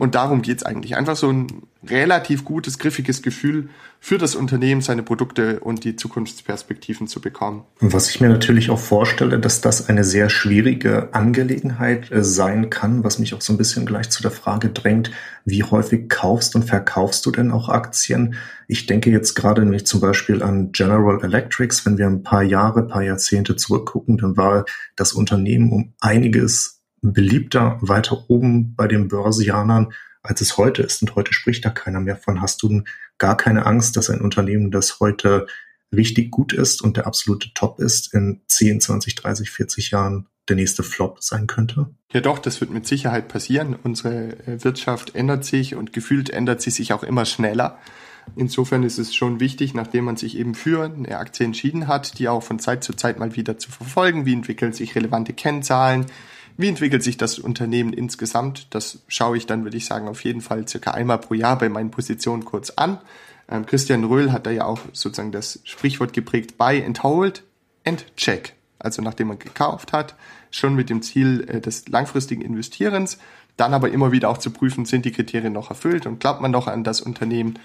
Und 0.00 0.14
darum 0.14 0.40
geht's 0.40 0.62
eigentlich. 0.62 0.96
Einfach 0.96 1.14
so 1.14 1.30
ein 1.30 1.46
relativ 1.86 2.44
gutes, 2.44 2.78
griffiges 2.78 3.20
Gefühl 3.20 3.68
für 4.00 4.16
das 4.16 4.34
Unternehmen, 4.34 4.80
seine 4.80 5.02
Produkte 5.02 5.60
und 5.60 5.84
die 5.84 5.94
Zukunftsperspektiven 5.94 7.06
zu 7.06 7.20
bekommen. 7.20 7.64
Was 7.80 8.08
ich 8.08 8.18
mir 8.18 8.30
natürlich 8.30 8.70
auch 8.70 8.78
vorstelle, 8.78 9.38
dass 9.38 9.60
das 9.60 9.90
eine 9.90 10.02
sehr 10.02 10.30
schwierige 10.30 11.10
Angelegenheit 11.12 12.10
äh, 12.10 12.24
sein 12.24 12.70
kann, 12.70 13.04
was 13.04 13.18
mich 13.18 13.34
auch 13.34 13.42
so 13.42 13.52
ein 13.52 13.58
bisschen 13.58 13.84
gleich 13.84 14.08
zu 14.08 14.22
der 14.22 14.30
Frage 14.30 14.70
drängt, 14.70 15.10
wie 15.44 15.64
häufig 15.64 16.08
kaufst 16.08 16.54
und 16.56 16.64
verkaufst 16.64 17.26
du 17.26 17.30
denn 17.30 17.50
auch 17.50 17.68
Aktien? 17.68 18.36
Ich 18.68 18.86
denke 18.86 19.10
jetzt 19.10 19.34
gerade 19.34 19.60
nämlich 19.62 19.84
zum 19.84 20.00
Beispiel 20.00 20.42
an 20.42 20.72
General 20.72 21.22
Electrics. 21.22 21.84
Wenn 21.84 21.98
wir 21.98 22.06
ein 22.06 22.22
paar 22.22 22.42
Jahre, 22.42 22.86
paar 22.86 23.02
Jahrzehnte 23.02 23.54
zurückgucken, 23.56 24.16
dann 24.16 24.38
war 24.38 24.64
das 24.96 25.12
Unternehmen 25.12 25.72
um 25.72 25.92
einiges 26.00 26.79
beliebter 27.02 27.78
weiter 27.80 28.28
oben 28.28 28.74
bei 28.74 28.86
den 28.86 29.08
Börsianern, 29.08 29.92
als 30.22 30.40
es 30.40 30.56
heute 30.56 30.82
ist. 30.82 31.02
Und 31.02 31.14
heute 31.14 31.32
spricht 31.32 31.64
da 31.64 31.70
keiner 31.70 32.00
mehr 32.00 32.16
von. 32.16 32.40
Hast 32.40 32.62
du 32.62 32.82
gar 33.18 33.36
keine 33.36 33.66
Angst, 33.66 33.96
dass 33.96 34.10
ein 34.10 34.20
Unternehmen, 34.20 34.70
das 34.70 35.00
heute 35.00 35.46
richtig 35.92 36.30
gut 36.30 36.52
ist 36.52 36.82
und 36.82 36.96
der 36.96 37.06
absolute 37.06 37.52
Top 37.54 37.80
ist, 37.80 38.14
in 38.14 38.42
10, 38.46 38.80
20, 38.80 39.14
30, 39.16 39.50
40 39.50 39.90
Jahren 39.90 40.26
der 40.48 40.56
nächste 40.56 40.82
Flop 40.82 41.22
sein 41.22 41.46
könnte? 41.46 41.90
Ja 42.12 42.20
doch, 42.20 42.38
das 42.38 42.60
wird 42.60 42.70
mit 42.70 42.86
Sicherheit 42.86 43.28
passieren. 43.28 43.76
Unsere 43.82 44.38
äh, 44.46 44.62
Wirtschaft 44.62 45.14
ändert 45.14 45.44
sich 45.44 45.74
und 45.74 45.92
gefühlt 45.92 46.30
ändert 46.30 46.60
sie 46.60 46.70
sich 46.70 46.92
auch 46.92 47.02
immer 47.02 47.24
schneller. 47.24 47.78
Insofern 48.36 48.82
ist 48.82 48.98
es 48.98 49.14
schon 49.14 49.40
wichtig, 49.40 49.74
nachdem 49.74 50.04
man 50.04 50.16
sich 50.16 50.36
eben 50.36 50.54
für 50.54 50.84
eine 50.84 51.18
Aktie 51.18 51.46
entschieden 51.46 51.88
hat, 51.88 52.18
die 52.18 52.28
auch 52.28 52.42
von 52.42 52.58
Zeit 52.58 52.84
zu 52.84 52.92
Zeit 52.92 53.18
mal 53.18 53.34
wieder 53.34 53.58
zu 53.58 53.70
verfolgen. 53.70 54.26
Wie 54.26 54.34
entwickeln 54.34 54.72
sich 54.72 54.94
relevante 54.94 55.32
Kennzahlen? 55.32 56.06
Wie 56.60 56.68
entwickelt 56.68 57.02
sich 57.02 57.16
das 57.16 57.38
Unternehmen 57.38 57.94
insgesamt? 57.94 58.66
Das 58.74 58.98
schaue 59.08 59.38
ich 59.38 59.46
dann, 59.46 59.64
würde 59.64 59.78
ich 59.78 59.86
sagen, 59.86 60.08
auf 60.08 60.22
jeden 60.24 60.42
Fall 60.42 60.68
circa 60.68 60.90
einmal 60.90 61.16
pro 61.16 61.32
Jahr 61.32 61.56
bei 61.56 61.70
meinen 61.70 61.90
Positionen 61.90 62.44
kurz 62.44 62.68
an. 62.68 62.98
Ähm, 63.48 63.64
Christian 63.64 64.04
Röhl 64.04 64.30
hat 64.30 64.44
da 64.44 64.50
ja 64.50 64.66
auch 64.66 64.80
sozusagen 64.92 65.32
das 65.32 65.60
Sprichwort 65.64 66.12
geprägt, 66.12 66.58
buy 66.58 66.84
and 66.84 67.02
hold 67.02 67.44
and 67.86 68.04
check. 68.14 68.56
Also 68.78 69.00
nachdem 69.00 69.28
man 69.28 69.38
gekauft 69.38 69.94
hat, 69.94 70.16
schon 70.50 70.74
mit 70.74 70.90
dem 70.90 71.00
Ziel 71.00 71.46
äh, 71.48 71.62
des 71.62 71.88
langfristigen 71.88 72.42
Investierens, 72.42 73.16
dann 73.56 73.72
aber 73.72 73.90
immer 73.90 74.12
wieder 74.12 74.28
auch 74.28 74.36
zu 74.36 74.50
prüfen, 74.50 74.84
sind 74.84 75.06
die 75.06 75.12
Kriterien 75.12 75.54
noch 75.54 75.70
erfüllt 75.70 76.04
und 76.04 76.20
glaubt 76.20 76.42
man 76.42 76.50
noch 76.50 76.66
an 76.66 76.84
das 76.84 77.00
Unternehmen 77.00 77.58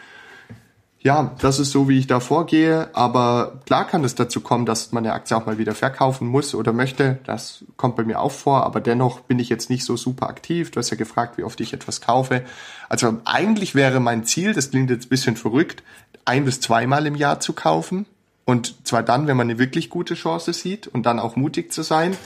ja, 1.05 1.35
das 1.37 1.59
ist 1.59 1.69
so, 1.69 1.87
wie 1.87 1.99
ich 1.99 2.07
da 2.07 2.19
vorgehe. 2.19 2.89
Aber 2.93 3.61
klar 3.67 3.85
kann 3.85 4.03
es 4.03 4.15
dazu 4.15 4.41
kommen, 4.41 4.65
dass 4.65 4.91
man 4.91 5.05
eine 5.05 5.13
Aktie 5.13 5.37
auch 5.37 5.45
mal 5.45 5.59
wieder 5.59 5.75
verkaufen 5.75 6.27
muss 6.27 6.55
oder 6.55 6.73
möchte. 6.73 7.19
Das 7.25 7.63
kommt 7.77 7.95
bei 7.95 8.03
mir 8.03 8.19
auch 8.19 8.31
vor. 8.31 8.65
Aber 8.65 8.81
dennoch 8.81 9.19
bin 9.19 9.37
ich 9.37 9.47
jetzt 9.47 9.69
nicht 9.69 9.85
so 9.85 9.97
super 9.97 10.27
aktiv. 10.27 10.71
Du 10.71 10.79
hast 10.79 10.89
ja 10.89 10.97
gefragt, 10.97 11.37
wie 11.37 11.43
oft 11.43 11.61
ich 11.61 11.73
etwas 11.73 12.01
kaufe. 12.01 12.43
Also 12.89 13.19
eigentlich 13.23 13.75
wäre 13.75 13.99
mein 13.99 14.23
Ziel, 14.23 14.55
das 14.55 14.71
klingt 14.71 14.89
jetzt 14.89 15.05
ein 15.05 15.09
bisschen 15.09 15.35
verrückt, 15.35 15.83
ein 16.25 16.43
bis 16.43 16.59
zweimal 16.59 17.05
im 17.05 17.13
Jahr 17.13 17.39
zu 17.39 17.53
kaufen. 17.53 18.07
Und 18.43 18.87
zwar 18.87 19.03
dann, 19.03 19.27
wenn 19.27 19.37
man 19.37 19.47
eine 19.47 19.59
wirklich 19.59 19.91
gute 19.91 20.15
Chance 20.15 20.53
sieht 20.53 20.87
und 20.87 21.05
dann 21.05 21.19
auch 21.19 21.35
mutig 21.35 21.71
zu 21.71 21.83
sein. 21.83 22.17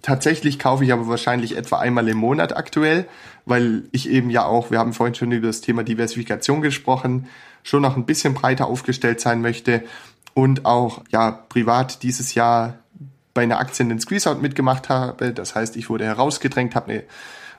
Tatsächlich 0.00 0.58
kaufe 0.58 0.82
ich 0.82 0.94
aber 0.94 1.08
wahrscheinlich 1.08 1.58
etwa 1.58 1.76
einmal 1.76 2.08
im 2.08 2.16
Monat 2.16 2.56
aktuell, 2.56 3.04
weil 3.44 3.82
ich 3.92 4.08
eben 4.08 4.30
ja 4.30 4.46
auch, 4.46 4.70
wir 4.70 4.78
haben 4.78 4.94
vorhin 4.94 5.14
schon 5.14 5.30
über 5.30 5.48
das 5.48 5.60
Thema 5.60 5.84
Diversifikation 5.84 6.62
gesprochen, 6.62 7.28
schon 7.64 7.82
noch 7.82 7.96
ein 7.96 8.06
bisschen 8.06 8.34
breiter 8.34 8.68
aufgestellt 8.68 9.20
sein 9.20 9.40
möchte 9.40 9.82
und 10.34 10.64
auch 10.64 11.02
ja 11.10 11.32
privat 11.32 12.04
dieses 12.04 12.34
Jahr 12.34 12.78
bei 13.32 13.42
einer 13.42 13.58
Aktie 13.58 13.84
den 13.84 13.98
Squeeze-Out 13.98 14.40
mitgemacht 14.40 14.88
habe. 14.88 15.32
Das 15.32 15.56
heißt, 15.56 15.76
ich 15.76 15.90
wurde 15.90 16.04
herausgedrängt, 16.04 16.76
habe 16.76 16.92
eine, 16.92 17.02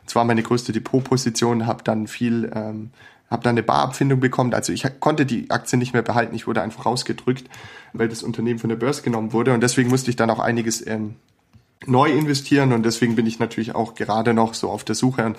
zwar 0.06 0.24
meine 0.24 0.42
größte 0.42 0.72
Depotposition, 0.72 1.68
habe 1.68 1.84
dann 1.84 2.08
viel, 2.08 2.50
ähm, 2.56 2.92
habe 3.30 3.44
dann 3.44 3.56
eine 3.56 3.64
Barabfindung 3.64 4.22
bekommen. 4.22 4.54
Also 4.54 4.72
ich 4.72 4.86
konnte 5.02 5.26
die 5.26 5.50
Aktie 5.50 5.78
nicht 5.78 5.92
mehr 5.92 6.04
behalten, 6.04 6.34
ich 6.34 6.48
wurde 6.48 6.62
einfach 6.62 6.86
rausgedrückt, 6.86 7.50
weil 7.92 8.08
das 8.08 8.24
Unternehmen 8.24 8.60
von 8.60 8.70
der 8.70 8.78
Börse 8.78 9.02
genommen 9.02 9.34
wurde 9.34 9.54
und 9.54 9.62
deswegen 9.62 9.90
musste 9.90 10.10
ich 10.10 10.16
dann 10.16 10.30
auch 10.30 10.40
einiges 10.40 10.86
ähm, 10.88 11.16
neu 11.86 12.10
investieren 12.10 12.74
und 12.74 12.84
deswegen 12.84 13.15
bin 13.15 13.27
ich 13.27 13.39
natürlich 13.39 13.75
auch 13.75 13.96
gerade 13.96 14.34
noch 14.34 14.53
so 14.53 14.70
auf 14.70 14.84
der 14.84 14.96
Suche 14.96 15.25
und 15.25 15.38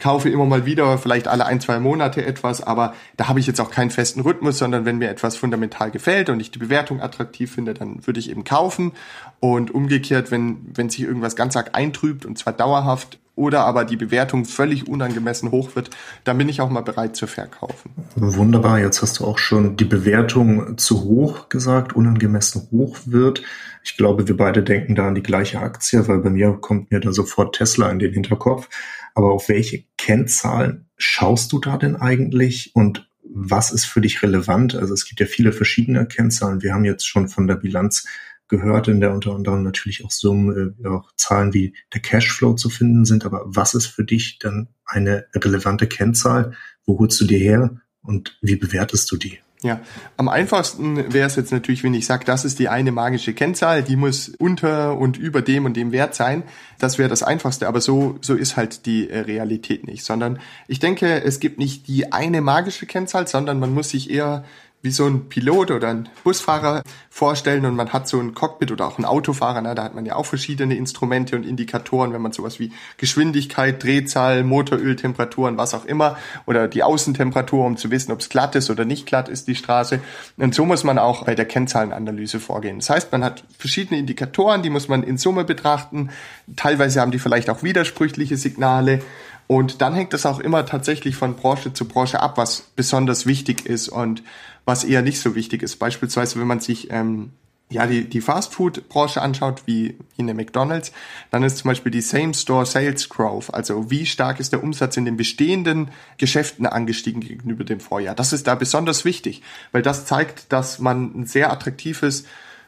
kaufe 0.00 0.28
immer 0.28 0.44
mal 0.44 0.66
wieder, 0.66 0.98
vielleicht 0.98 1.28
alle 1.28 1.46
ein, 1.46 1.60
zwei 1.60 1.78
Monate 1.78 2.24
etwas, 2.24 2.62
aber 2.62 2.94
da 3.16 3.28
habe 3.28 3.38
ich 3.38 3.46
jetzt 3.46 3.60
auch 3.60 3.70
keinen 3.70 3.90
festen 3.90 4.20
Rhythmus, 4.20 4.58
sondern 4.58 4.84
wenn 4.84 4.98
mir 4.98 5.08
etwas 5.08 5.36
fundamental 5.36 5.90
gefällt 5.90 6.30
und 6.30 6.40
ich 6.40 6.50
die 6.50 6.58
Bewertung 6.58 7.00
attraktiv 7.00 7.52
finde, 7.52 7.74
dann 7.74 8.06
würde 8.06 8.18
ich 8.18 8.30
eben 8.30 8.44
kaufen 8.44 8.92
und 9.40 9.70
umgekehrt, 9.70 10.30
wenn, 10.30 10.58
wenn 10.74 10.90
sich 10.90 11.02
irgendwas 11.02 11.36
ganz 11.36 11.56
arg 11.56 11.70
eintrübt 11.74 12.26
und 12.26 12.38
zwar 12.38 12.54
dauerhaft, 12.54 13.18
oder 13.36 13.64
aber 13.64 13.84
die 13.84 13.96
Bewertung 13.96 14.44
völlig 14.44 14.88
unangemessen 14.88 15.50
hoch 15.50 15.74
wird, 15.74 15.90
dann 16.24 16.38
bin 16.38 16.48
ich 16.48 16.60
auch 16.60 16.70
mal 16.70 16.82
bereit 16.82 17.16
zu 17.16 17.26
verkaufen. 17.26 17.90
Wunderbar, 18.14 18.78
jetzt 18.78 19.02
hast 19.02 19.18
du 19.18 19.24
auch 19.24 19.38
schon 19.38 19.76
die 19.76 19.84
Bewertung 19.84 20.78
zu 20.78 21.04
hoch 21.04 21.48
gesagt, 21.48 21.94
unangemessen 21.94 22.68
hoch 22.70 22.98
wird. 23.06 23.42
Ich 23.82 23.96
glaube, 23.96 24.28
wir 24.28 24.36
beide 24.36 24.62
denken 24.62 24.94
da 24.94 25.08
an 25.08 25.14
die 25.14 25.22
gleiche 25.22 25.60
Aktie, 25.60 26.06
weil 26.08 26.18
bei 26.18 26.30
mir 26.30 26.52
kommt 26.60 26.90
mir 26.90 27.00
da 27.00 27.12
sofort 27.12 27.56
Tesla 27.56 27.90
in 27.90 27.98
den 27.98 28.12
Hinterkopf. 28.12 28.68
Aber 29.14 29.32
auf 29.32 29.48
welche 29.48 29.84
Kennzahlen 29.98 30.86
schaust 30.96 31.52
du 31.52 31.58
da 31.58 31.76
denn 31.76 31.96
eigentlich 31.96 32.72
und 32.74 33.08
was 33.34 33.72
ist 33.72 33.84
für 33.86 34.00
dich 34.00 34.22
relevant? 34.22 34.74
Also 34.76 34.94
es 34.94 35.06
gibt 35.06 35.18
ja 35.18 35.26
viele 35.26 35.52
verschiedene 35.52 36.06
Kennzahlen. 36.06 36.62
Wir 36.62 36.72
haben 36.72 36.84
jetzt 36.84 37.06
schon 37.06 37.28
von 37.28 37.48
der 37.48 37.56
Bilanz 37.56 38.06
gehört, 38.48 38.88
in 38.88 39.00
der 39.00 39.12
unter 39.12 39.34
anderem 39.34 39.62
natürlich 39.62 40.04
auch 40.04 40.10
Summen, 40.10 40.74
äh, 40.82 40.88
auch 40.88 41.10
Zahlen 41.16 41.54
wie 41.54 41.74
der 41.92 42.00
Cashflow 42.00 42.54
zu 42.54 42.70
finden 42.70 43.04
sind. 43.04 43.24
Aber 43.24 43.42
was 43.46 43.74
ist 43.74 43.86
für 43.86 44.04
dich 44.04 44.38
dann 44.38 44.68
eine 44.84 45.26
relevante 45.34 45.86
Kennzahl? 45.86 46.54
Wo 46.84 46.98
holst 46.98 47.20
du 47.20 47.24
dir 47.24 47.38
her 47.38 47.80
und 48.02 48.38
wie 48.42 48.56
bewertest 48.56 49.10
du 49.10 49.16
die? 49.16 49.38
Ja, 49.64 49.80
am 50.18 50.28
einfachsten 50.28 51.14
wäre 51.14 51.26
es 51.26 51.36
jetzt 51.36 51.50
natürlich, 51.50 51.82
wenn 51.84 51.94
ich 51.94 52.04
sage, 52.04 52.26
das 52.26 52.44
ist 52.44 52.58
die 52.58 52.68
eine 52.68 52.92
magische 52.92 53.32
Kennzahl, 53.32 53.82
die 53.82 53.96
muss 53.96 54.28
unter 54.28 54.98
und 54.98 55.16
über 55.16 55.40
dem 55.40 55.64
und 55.64 55.74
dem 55.74 55.90
Wert 55.90 56.14
sein. 56.14 56.42
Das 56.78 56.98
wäre 56.98 57.08
das 57.08 57.22
Einfachste, 57.22 57.66
aber 57.66 57.80
so, 57.80 58.18
so 58.20 58.34
ist 58.34 58.58
halt 58.58 58.84
die 58.84 59.08
äh, 59.08 59.20
Realität 59.20 59.86
nicht, 59.86 60.04
sondern 60.04 60.38
ich 60.68 60.80
denke, 60.80 61.24
es 61.24 61.40
gibt 61.40 61.58
nicht 61.58 61.88
die 61.88 62.12
eine 62.12 62.42
magische 62.42 62.84
Kennzahl, 62.84 63.26
sondern 63.26 63.58
man 63.58 63.72
muss 63.72 63.88
sich 63.88 64.10
eher 64.10 64.44
wie 64.84 64.90
so 64.90 65.06
ein 65.06 65.30
Pilot 65.30 65.70
oder 65.70 65.88
ein 65.88 66.10
Busfahrer 66.24 66.82
vorstellen 67.08 67.64
und 67.64 67.74
man 67.74 67.94
hat 67.94 68.06
so 68.06 68.20
ein 68.20 68.34
Cockpit 68.34 68.70
oder 68.70 68.86
auch 68.86 68.98
ein 68.98 69.06
Autofahrer, 69.06 69.62
ne, 69.62 69.74
da 69.74 69.82
hat 69.82 69.94
man 69.94 70.04
ja 70.04 70.14
auch 70.14 70.26
verschiedene 70.26 70.76
Instrumente 70.76 71.36
und 71.36 71.46
Indikatoren, 71.46 72.12
wenn 72.12 72.20
man 72.20 72.32
sowas 72.32 72.60
wie 72.60 72.70
Geschwindigkeit, 72.98 73.82
Drehzahl, 73.82 74.44
Motoröltemperaturen, 74.44 75.56
was 75.56 75.72
auch 75.72 75.86
immer 75.86 76.18
oder 76.44 76.68
die 76.68 76.82
Außentemperatur, 76.82 77.64
um 77.64 77.78
zu 77.78 77.90
wissen, 77.90 78.12
ob 78.12 78.20
es 78.20 78.28
glatt 78.28 78.56
ist 78.56 78.68
oder 78.68 78.84
nicht 78.84 79.06
glatt 79.06 79.30
ist, 79.30 79.48
die 79.48 79.54
Straße. 79.54 80.00
Und 80.36 80.54
so 80.54 80.66
muss 80.66 80.84
man 80.84 80.98
auch 80.98 81.24
bei 81.24 81.34
der 81.34 81.46
Kennzahlenanalyse 81.46 82.38
vorgehen. 82.38 82.80
Das 82.80 82.90
heißt, 82.90 83.10
man 83.10 83.24
hat 83.24 83.42
verschiedene 83.58 83.98
Indikatoren, 83.98 84.62
die 84.62 84.70
muss 84.70 84.88
man 84.88 85.02
in 85.02 85.16
Summe 85.16 85.44
betrachten. 85.44 86.10
Teilweise 86.56 87.00
haben 87.00 87.10
die 87.10 87.18
vielleicht 87.18 87.48
auch 87.48 87.62
widersprüchliche 87.62 88.36
Signale. 88.36 89.00
Und 89.46 89.82
dann 89.82 89.94
hängt 89.94 90.14
es 90.14 90.24
auch 90.24 90.40
immer 90.40 90.64
tatsächlich 90.64 91.16
von 91.16 91.36
Branche 91.36 91.72
zu 91.72 91.86
Branche 91.86 92.20
ab, 92.20 92.38
was 92.38 92.62
besonders 92.76 93.26
wichtig 93.26 93.66
ist 93.66 93.88
und 93.88 94.22
was 94.64 94.84
eher 94.84 95.02
nicht 95.02 95.20
so 95.20 95.34
wichtig 95.34 95.62
ist. 95.62 95.76
Beispielsweise, 95.76 96.40
wenn 96.40 96.46
man 96.46 96.60
sich 96.60 96.90
ähm, 96.90 97.32
ja, 97.70 97.86
die, 97.86 98.08
die 98.08 98.20
Fast-Food-Branche 98.20 99.20
anschaut, 99.20 99.62
wie 99.66 99.96
in 100.16 100.26
der 100.26 100.36
McDonalds, 100.36 100.92
dann 101.30 101.42
ist 101.42 101.58
zum 101.58 101.70
Beispiel 101.70 101.90
die 101.90 102.02
Same-Store 102.02 102.66
Sales 102.66 103.08
Growth, 103.08 103.52
also 103.52 103.90
wie 103.90 104.06
stark 104.06 104.38
ist 104.38 104.52
der 104.52 104.62
Umsatz 104.62 104.96
in 104.96 105.04
den 105.04 105.16
bestehenden 105.16 105.90
Geschäften 106.18 106.66
angestiegen 106.66 107.20
gegenüber 107.20 107.64
dem 107.64 107.80
Vorjahr. 107.80 108.14
Das 108.14 108.32
ist 108.32 108.46
da 108.46 108.54
besonders 108.54 109.04
wichtig, 109.04 109.42
weil 109.72 109.82
das 109.82 110.06
zeigt, 110.06 110.52
dass 110.52 110.78
man 110.78 111.12
ein 111.14 111.26
sehr 111.26 111.50
attraktives 111.50 112.24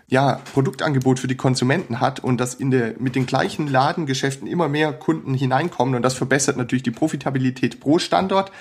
ja, 0.08 0.40
Produktangebot 0.52 1.18
für 1.18 1.26
die 1.26 1.36
Konsumenten 1.36 2.00
hat 2.00 2.20
und 2.20 2.38
dass 2.38 2.54
in 2.54 2.70
der, 2.70 2.94
mit 2.98 3.16
den 3.16 3.26
gleichen 3.26 3.66
Ladengeschäften 3.66 4.46
immer 4.46 4.68
mehr 4.68 4.92
Kunden 4.92 5.34
hineinkommen 5.34 5.94
und 5.94 6.02
das 6.02 6.14
verbessert 6.14 6.56
natürlich 6.56 6.84
die 6.84 6.92
Profitabilität 6.92 7.80
pro 7.80 7.98
Standort 7.98 8.52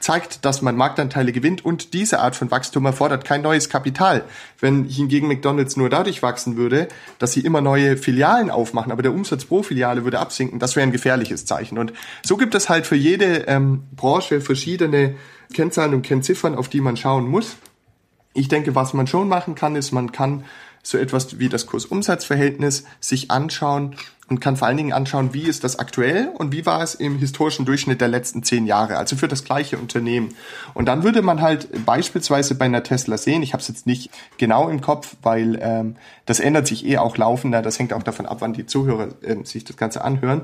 zeigt, 0.00 0.44
dass 0.44 0.62
man 0.62 0.76
Marktanteile 0.76 1.30
gewinnt 1.30 1.64
und 1.64 1.92
diese 1.94 2.20
Art 2.20 2.34
von 2.34 2.50
Wachstum 2.50 2.86
erfordert 2.86 3.24
kein 3.24 3.42
neues 3.42 3.68
Kapital. 3.68 4.24
Wenn 4.58 4.84
hingegen 4.84 5.28
McDonald's 5.28 5.76
nur 5.76 5.90
dadurch 5.90 6.22
wachsen 6.22 6.56
würde, 6.56 6.88
dass 7.18 7.32
sie 7.32 7.40
immer 7.40 7.60
neue 7.60 7.96
Filialen 7.96 8.50
aufmachen, 8.50 8.92
aber 8.92 9.02
der 9.02 9.12
Umsatz 9.12 9.44
pro 9.44 9.62
Filiale 9.62 10.04
würde 10.04 10.18
absinken, 10.18 10.58
das 10.58 10.74
wäre 10.74 10.86
ein 10.86 10.92
gefährliches 10.92 11.44
Zeichen. 11.44 11.78
Und 11.78 11.92
so 12.24 12.36
gibt 12.36 12.54
es 12.54 12.68
halt 12.68 12.86
für 12.86 12.96
jede 12.96 13.44
ähm, 13.46 13.84
Branche 13.94 14.40
verschiedene 14.40 15.14
Kennzahlen 15.52 15.94
und 15.94 16.02
Kennziffern, 16.02 16.54
auf 16.54 16.68
die 16.68 16.80
man 16.80 16.96
schauen 16.96 17.28
muss. 17.28 17.56
Ich 18.32 18.48
denke, 18.48 18.74
was 18.74 18.94
man 18.94 19.06
schon 19.06 19.28
machen 19.28 19.54
kann, 19.54 19.76
ist, 19.76 19.92
man 19.92 20.12
kann 20.12 20.44
so 20.82 20.96
etwas 20.96 21.38
wie 21.38 21.48
das 21.48 21.66
Kurs-Umsatz-Verhältnis 21.66 22.84
sich 23.00 23.30
anschauen 23.30 23.96
und 24.30 24.40
kann 24.40 24.56
vor 24.56 24.68
allen 24.68 24.76
Dingen 24.76 24.92
anschauen, 24.92 25.34
wie 25.34 25.42
ist 25.42 25.64
das 25.64 25.78
aktuell 25.78 26.30
und 26.38 26.52
wie 26.52 26.64
war 26.64 26.82
es 26.82 26.94
im 26.94 27.18
historischen 27.18 27.66
Durchschnitt 27.66 28.00
der 28.00 28.06
letzten 28.06 28.44
zehn 28.44 28.64
Jahre, 28.64 28.96
also 28.96 29.16
für 29.16 29.26
das 29.26 29.44
gleiche 29.44 29.76
Unternehmen. 29.76 30.34
Und 30.72 30.86
dann 30.86 31.02
würde 31.02 31.20
man 31.20 31.40
halt 31.40 31.84
beispielsweise 31.84 32.54
bei 32.54 32.66
einer 32.66 32.84
Tesla 32.84 33.18
sehen, 33.18 33.42
ich 33.42 33.52
habe 33.52 33.60
es 33.60 33.66
jetzt 33.66 33.86
nicht 33.86 34.10
genau 34.38 34.68
im 34.68 34.80
Kopf, 34.80 35.16
weil 35.22 35.58
ähm, 35.60 35.96
das 36.26 36.38
ändert 36.38 36.68
sich 36.68 36.86
eh 36.86 36.98
auch 36.98 37.16
laufender, 37.16 37.60
das 37.60 37.78
hängt 37.80 37.92
auch 37.92 38.04
davon 38.04 38.24
ab, 38.24 38.36
wann 38.40 38.52
die 38.52 38.66
Zuhörer 38.66 39.08
äh, 39.22 39.44
sich 39.44 39.64
das 39.64 39.76
Ganze 39.76 40.04
anhören. 40.04 40.42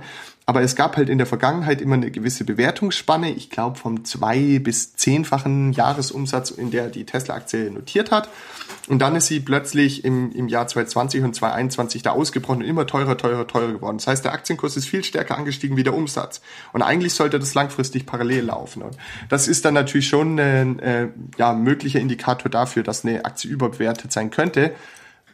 Aber 0.49 0.63
es 0.63 0.77
gab 0.77 0.97
halt 0.97 1.09
in 1.09 1.19
der 1.19 1.27
Vergangenheit 1.27 1.81
immer 1.81 1.95
eine 1.95 2.11
gewisse 2.11 2.45
Bewertungsspanne, 2.45 3.33
ich 3.33 3.51
glaube 3.51 3.79
vom 3.79 4.05
zwei 4.05 4.61
bis 4.61 4.95
zehnfachen 4.95 5.73
Jahresumsatz, 5.73 6.51
in 6.51 6.71
der 6.71 6.89
die 6.89 7.05
Tesla-Aktie 7.05 7.71
notiert 7.71 8.13
hat. 8.13 8.29
Und 8.89 9.01
dann 9.01 9.17
ist 9.17 9.27
sie 9.27 9.41
plötzlich 9.41 10.05
im, 10.05 10.31
im 10.33 10.47
Jahr 10.47 10.69
2020 10.69 11.25
und 11.25 11.35
2021 11.35 12.03
da 12.03 12.13
ausgebrochen 12.13 12.63
und 12.63 12.69
immer 12.69 12.87
teurer, 12.87 13.17
teurer, 13.17 13.47
teurer 13.49 13.73
geworden. 13.77 13.99
Das 13.99 14.07
heißt, 14.07 14.25
der 14.25 14.33
Aktienkurs 14.33 14.77
ist 14.77 14.87
viel 14.87 15.05
stärker 15.05 15.37
angestiegen 15.37 15.77
wie 15.77 15.83
der 15.83 15.95
Umsatz. 15.95 16.41
Und 16.73 16.83
eigentlich 16.83 17.15
sollte 17.15 17.39
das 17.39 17.55
langfristig 17.55 18.07
parallel 18.07 18.45
laufen. 18.47 18.83
Und 18.83 18.97
das 19.29 19.49
ist 19.49 19.65
dann 19.65 19.75
natürlich 19.75 20.09
schon 20.09 20.39
ein 20.39 20.79
äh, 20.79 21.09
ja, 21.39 21.53
möglicher 21.53 22.01
Indikator 22.01 22.51
dafür, 22.51 22.83
dass 22.83 23.05
eine 23.05 23.25
Aktie 23.25 23.51
überbewertet 23.51 24.13
sein 24.13 24.31
könnte. 24.31 24.75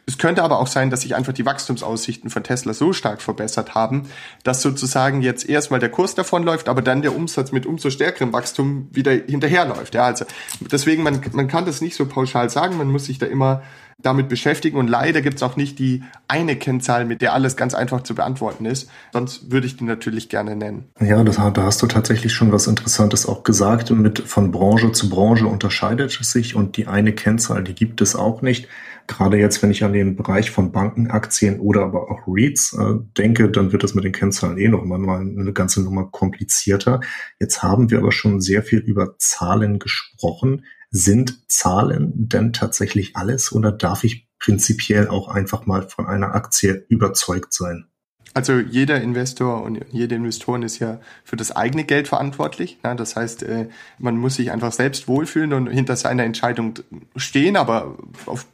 Es 0.05 0.17
könnte 0.17 0.43
aber 0.43 0.59
auch 0.59 0.67
sein, 0.67 0.89
dass 0.89 1.01
sich 1.01 1.15
einfach 1.15 1.31
die 1.31 1.45
Wachstumsaussichten 1.45 2.29
von 2.29 2.43
Tesla 2.43 2.73
so 2.73 2.91
stark 2.91 3.21
verbessert 3.21 3.73
haben, 3.73 4.09
dass 4.43 4.61
sozusagen 4.61 5.21
jetzt 5.21 5.47
erstmal 5.47 5.79
der 5.79 5.89
Kurs 5.89 6.13
davonläuft, 6.13 6.67
aber 6.67 6.81
dann 6.81 7.01
der 7.01 7.15
Umsatz 7.15 7.53
mit 7.53 7.65
umso 7.65 7.89
stärkerem 7.89 8.33
Wachstum 8.33 8.89
wieder 8.91 9.11
hinterherläuft. 9.11 9.95
Ja, 9.95 10.03
also 10.03 10.25
deswegen, 10.59 11.03
man, 11.03 11.21
man 11.31 11.47
kann 11.47 11.65
das 11.65 11.79
nicht 11.79 11.95
so 11.95 12.05
pauschal 12.05 12.49
sagen, 12.49 12.77
man 12.77 12.91
muss 12.91 13.05
sich 13.05 13.17
da 13.17 13.27
immer 13.27 13.63
damit 13.97 14.29
beschäftigen. 14.29 14.77
Und 14.77 14.87
leider 14.87 15.21
gibt 15.21 15.37
es 15.37 15.43
auch 15.43 15.55
nicht 15.55 15.79
die 15.79 16.03
eine 16.27 16.55
Kennzahl, 16.55 17.05
mit 17.05 17.21
der 17.21 17.33
alles 17.33 17.55
ganz 17.55 17.73
einfach 17.73 18.01
zu 18.01 18.15
beantworten 18.15 18.65
ist. 18.65 18.89
Sonst 19.11 19.51
würde 19.51 19.67
ich 19.67 19.77
die 19.77 19.83
natürlich 19.83 20.29
gerne 20.29 20.55
nennen. 20.55 20.85
Ja, 20.99 21.23
das, 21.23 21.35
da 21.35 21.63
hast 21.63 21.81
du 21.81 21.87
tatsächlich 21.87 22.33
schon 22.33 22.51
was 22.51 22.67
Interessantes 22.67 23.27
auch 23.27 23.43
gesagt. 23.43 23.91
Mit 23.91 24.19
von 24.19 24.51
Branche 24.51 24.91
zu 24.91 25.09
Branche 25.09 25.47
unterscheidet 25.47 26.17
es 26.19 26.31
sich 26.31 26.55
und 26.55 26.77
die 26.77 26.87
eine 26.87 27.13
Kennzahl, 27.13 27.63
die 27.63 27.75
gibt 27.75 28.01
es 28.01 28.15
auch 28.15 28.41
nicht. 28.41 28.67
Gerade 29.07 29.37
jetzt, 29.37 29.61
wenn 29.61 29.71
ich 29.71 29.83
an 29.83 29.91
den 29.91 30.15
Bereich 30.15 30.49
von 30.49 30.71
Bankenaktien 30.71 31.59
oder 31.59 31.83
aber 31.83 32.09
auch 32.09 32.21
REITs 32.25 32.73
äh, 32.73 32.95
denke, 33.17 33.49
dann 33.49 33.73
wird 33.73 33.83
das 33.83 33.95
mit 33.95 34.05
den 34.05 34.13
Kennzahlen 34.13 34.57
eh 34.57 34.69
noch 34.69 34.85
mal 34.85 34.97
eine 35.19 35.51
ganze 35.51 35.83
Nummer 35.83 36.05
komplizierter. 36.09 37.01
Jetzt 37.39 37.61
haben 37.61 37.89
wir 37.89 37.97
aber 37.97 38.13
schon 38.13 38.39
sehr 38.39 38.63
viel 38.63 38.79
über 38.79 39.17
Zahlen 39.17 39.79
gesprochen. 39.79 40.63
Sind 40.95 41.49
Zahlen 41.49 42.11
denn 42.13 42.53
tatsächlich 42.53 43.15
alles 43.15 43.51
oder 43.51 43.71
darf 43.71 44.03
ich 44.03 44.27
prinzipiell 44.37 45.07
auch 45.07 45.27
einfach 45.27 45.65
mal 45.65 45.89
von 45.89 46.05
einer 46.05 46.35
Aktie 46.35 46.85
überzeugt 46.87 47.51
sein? 47.51 47.87
Also 48.35 48.59
jeder 48.59 49.01
Investor 49.01 49.63
und 49.63 49.83
jede 49.91 50.13
Investorin 50.13 50.61
ist 50.61 50.77
ja 50.77 50.99
für 51.23 51.35
das 51.35 51.51
eigene 51.51 51.83
Geld 51.83 52.07
verantwortlich. 52.07 52.77
Das 52.83 53.15
heißt, 53.15 53.41
äh, 53.41 53.69
man 53.97 54.17
muss 54.17 54.35
sich 54.35 54.51
einfach 54.51 54.71
selbst 54.71 55.07
wohlfühlen 55.07 55.53
und 55.53 55.67
hinter 55.67 55.95
seiner 55.95 56.25
Entscheidung 56.25 56.75
stehen, 57.15 57.55
aber 57.57 57.97
auf 58.27 58.45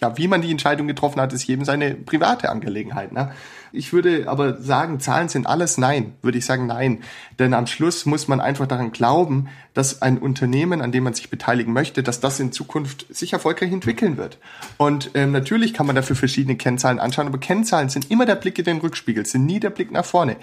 ja, 0.00 0.16
wie 0.18 0.28
man 0.28 0.42
die 0.42 0.50
Entscheidung 0.50 0.86
getroffen 0.86 1.20
hat, 1.20 1.32
ist 1.32 1.46
jedem 1.46 1.64
seine 1.64 1.94
private 1.94 2.50
Angelegenheit. 2.50 3.12
Ne? 3.12 3.32
Ich 3.72 3.92
würde 3.92 4.28
aber 4.28 4.60
sagen, 4.60 5.00
Zahlen 5.00 5.28
sind 5.28 5.46
alles 5.46 5.78
nein, 5.78 6.14
würde 6.22 6.38
ich 6.38 6.44
sagen 6.44 6.66
nein. 6.66 7.00
Denn 7.38 7.54
am 7.54 7.66
Schluss 7.66 8.06
muss 8.06 8.28
man 8.28 8.40
einfach 8.40 8.66
daran 8.66 8.92
glauben, 8.92 9.48
dass 9.74 10.02
ein 10.02 10.18
Unternehmen, 10.18 10.80
an 10.80 10.92
dem 10.92 11.04
man 11.04 11.14
sich 11.14 11.30
beteiligen 11.30 11.72
möchte, 11.72 12.02
dass 12.02 12.20
das 12.20 12.40
in 12.40 12.52
Zukunft 12.52 13.06
sich 13.14 13.32
erfolgreich 13.32 13.72
entwickeln 13.72 14.16
wird. 14.16 14.38
Und 14.78 15.10
ähm, 15.14 15.32
natürlich 15.32 15.74
kann 15.74 15.86
man 15.86 15.96
dafür 15.96 16.16
verschiedene 16.16 16.56
Kennzahlen 16.56 16.98
anschauen, 16.98 17.26
aber 17.26 17.38
Kennzahlen 17.38 17.88
sind 17.88 18.10
immer 18.10 18.24
der 18.24 18.36
Blick 18.36 18.58
in 18.58 18.64
den 18.64 18.78
Rückspiegel, 18.78 19.26
sind 19.26 19.44
nie 19.44 19.60
der 19.60 19.70
Blick 19.70 19.90
nach 19.90 20.04
vorne. 20.04 20.36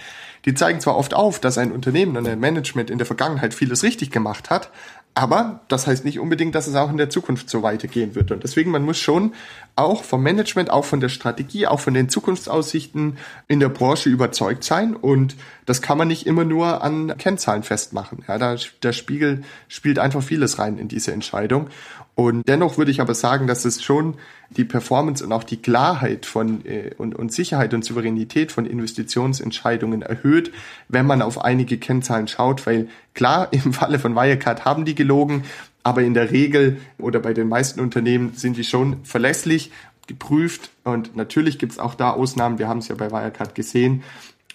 Die 0.46 0.54
zeigen 0.54 0.80
zwar 0.80 0.98
oft 0.98 1.13
auf, 1.13 1.39
dass 1.39 1.58
ein 1.58 1.72
Unternehmen 1.72 2.18
und 2.18 2.28
ein 2.28 2.39
Management 2.39 2.89
in 2.89 2.98
der 2.98 3.08
Vergangenheit 3.08 3.54
vieles 3.54 3.82
richtig 3.82 4.12
gemacht 4.12 4.50
hat, 4.50 4.70
aber 5.15 5.60
das 5.67 5.86
heißt 5.86 6.06
nicht 6.06 6.19
unbedingt, 6.19 6.56
dass 6.56 6.65
es 6.65 6.76
auch 6.76 6.89
in 6.89 6.97
der 6.97 7.10
Zukunft 7.10 7.47
so 7.47 7.62
weitergehen 7.62 8.15
wird. 8.15 8.32
Und 8.32 8.43
deswegen, 8.43 8.71
man 8.71 8.84
muss 8.84 8.97
schon 8.97 9.34
auch 9.76 10.04
vom 10.04 10.23
Management, 10.23 10.71
auch 10.71 10.86
von 10.86 11.02
der 11.02 11.10
Strategie, 11.10 11.67
auch 11.67 11.80
von 11.80 11.93
den 11.93 12.10
Zukunftsaussichten 12.10 13.17
in 13.47 13.60
der 13.60 13.69
Branche 13.69 14.10
überzeugt 14.10 14.63
sein. 14.63 14.95
Und 14.95 15.36
das 15.67 15.84
kann 15.84 15.99
man 15.99 16.08
nicht 16.08 16.26
immer 16.26 16.45
nur 16.45 16.84
an 16.84 17.15
Kennzahlen 17.17 17.62
festmachen. 17.62 18.23
Ja, 18.28 18.39
da, 18.39 18.56
der 18.82 18.93
Spiegel 18.93 19.43
spielt 19.67 19.99
einfach 19.99 20.23
vieles 20.23 20.58
rein 20.58 20.80
in 20.80 20.88
diese 20.88 21.12
Entscheidung. 21.12 21.67
Und 22.15 22.47
dennoch 22.47 22.78
würde 22.78 22.91
ich 22.91 23.02
aber 23.02 23.15
sagen, 23.15 23.47
dass 23.47 23.65
es 23.65 23.84
schon 23.84 24.15
die 24.52 24.65
Performance 24.65 25.26
und 25.26 25.32
auch 25.32 25.43
die 25.43 25.58
Klarheit 25.58 26.28
von 26.28 26.63
äh, 26.65 26.91
und, 26.97 27.15
und 27.15 27.34
Sicherheit 27.34 27.73
und 27.73 27.84
Souveränität 27.84 28.52
von 28.52 28.67
Investitionsentscheidungen 28.67 30.04
erhöht, 30.04 30.52
wenn 30.89 31.08
man 31.08 31.23
auf 31.23 31.43
einige 31.43 31.78
Kennzahlen 31.78 32.28
schaut, 32.28 32.65
weil 32.67 32.88
klar, 33.15 33.47
im 33.52 33.73
Falle 33.73 33.97
von 33.97 34.15
Wirecard 34.15 34.63
haben 34.63 34.86
die 34.86 34.95
gelogen, 34.95 35.43
aber 35.82 36.04
in 36.04 36.13
der 36.13 36.32
Regel 36.32 36.78
oder 36.99 37.19
bei 37.19 37.34
den 37.34 37.49
meisten 37.49 37.80
Unternehmen 37.80 38.34
sind 38.36 38.58
die 38.58 38.63
schon 38.63 39.04
verlässlich 39.04 39.71
geprüft 40.08 40.69
und 40.84 41.15
natürlich 41.15 41.58
gibt 41.58 41.71
es 41.71 41.80
auch 41.80 41.95
da 41.95 42.12
Ausnahmen, 42.12 42.60
wir 42.60 42.67
haben 42.67 42.80
es 42.80 42.89
ja 42.89 42.95
bei 42.95 43.10
Wirecard 43.10 43.56
gesehen, 43.56 44.04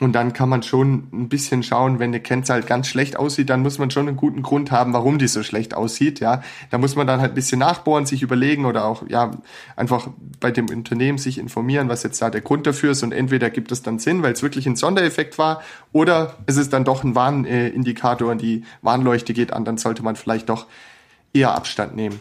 und 0.01 0.13
dann 0.13 0.33
kann 0.33 0.49
man 0.49 0.63
schon 0.63 1.09
ein 1.13 1.29
bisschen 1.29 1.63
schauen, 1.63 1.99
wenn 1.99 2.11
eine 2.11 2.21
Kennzahl 2.21 2.63
ganz 2.63 2.87
schlecht 2.87 3.17
aussieht, 3.17 3.51
dann 3.51 3.63
muss 3.63 3.79
man 3.79 3.91
schon 3.91 4.07
einen 4.07 4.17
guten 4.17 4.43
Grund 4.43 4.71
haben, 4.71 4.93
warum 4.93 5.19
die 5.19 5.27
so 5.27 5.43
schlecht 5.43 5.75
aussieht. 5.75 6.21
Ja, 6.21 6.43
da 6.71 6.79
muss 6.79 6.95
man 6.95 7.07
dann 7.07 7.21
halt 7.21 7.33
ein 7.33 7.35
bisschen 7.35 7.59
nachbohren, 7.59 8.07
sich 8.07 8.23
überlegen 8.23 8.65
oder 8.65 8.85
auch 8.85 9.09
ja 9.09 9.33
einfach 9.75 10.09
bei 10.39 10.53
dem 10.53 10.69
Unternehmen 10.69 11.19
sich 11.19 11.39
informieren, 11.39 11.89
was 11.89 12.05
jetzt 12.05 12.23
da 12.23 12.31
der 12.31 12.43
Grund 12.43 12.67
dafür 12.67 12.93
ist. 12.93 13.03
Und 13.03 13.13
entweder 13.13 13.51
gibt 13.51 13.73
es 13.73 13.83
dann 13.83 13.99
Sinn, 13.99 14.23
weil 14.23 14.33
es 14.33 14.43
wirklich 14.43 14.67
ein 14.67 14.77
Sondereffekt 14.77 15.37
war, 15.37 15.63
oder 15.93 16.37
es 16.47 16.57
ist 16.57 16.73
dann 16.73 16.85
doch 16.85 17.03
ein 17.03 17.17
Warnindikator 17.17 18.31
und 18.31 18.41
die 18.41 18.65
Warnleuchte 18.83 19.33
geht 19.33 19.53
an, 19.53 19.65
dann 19.65 19.79
sollte 19.79 20.05
man 20.05 20.15
vielleicht 20.15 20.49
doch 20.49 20.67
eher 21.33 21.55
Abstand 21.55 21.97
nehmen. 21.97 22.21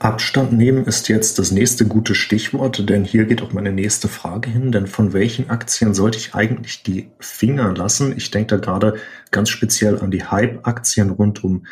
Abstand 0.00 0.52
nehmen 0.52 0.84
ist 0.84 1.08
jetzt 1.08 1.38
das 1.38 1.50
nächste 1.50 1.84
gute 1.84 2.14
Stichwort, 2.14 2.88
denn 2.88 3.04
hier 3.04 3.24
geht 3.24 3.42
auch 3.42 3.52
meine 3.52 3.72
nächste 3.72 4.06
Frage 4.06 4.48
hin. 4.48 4.70
Denn 4.70 4.86
von 4.86 5.12
welchen 5.12 5.50
Aktien 5.50 5.92
sollte 5.92 6.18
ich 6.18 6.34
eigentlich 6.34 6.84
die 6.84 7.10
Finger 7.18 7.74
lassen? 7.74 8.16
Ich 8.16 8.30
denke 8.30 8.56
da 8.56 8.56
gerade 8.58 8.94
ganz 9.32 9.50
speziell 9.50 9.98
an 9.98 10.10
die 10.10 10.24
Hype-Aktien 10.24 11.10
rund 11.10 11.42
um 11.42 11.66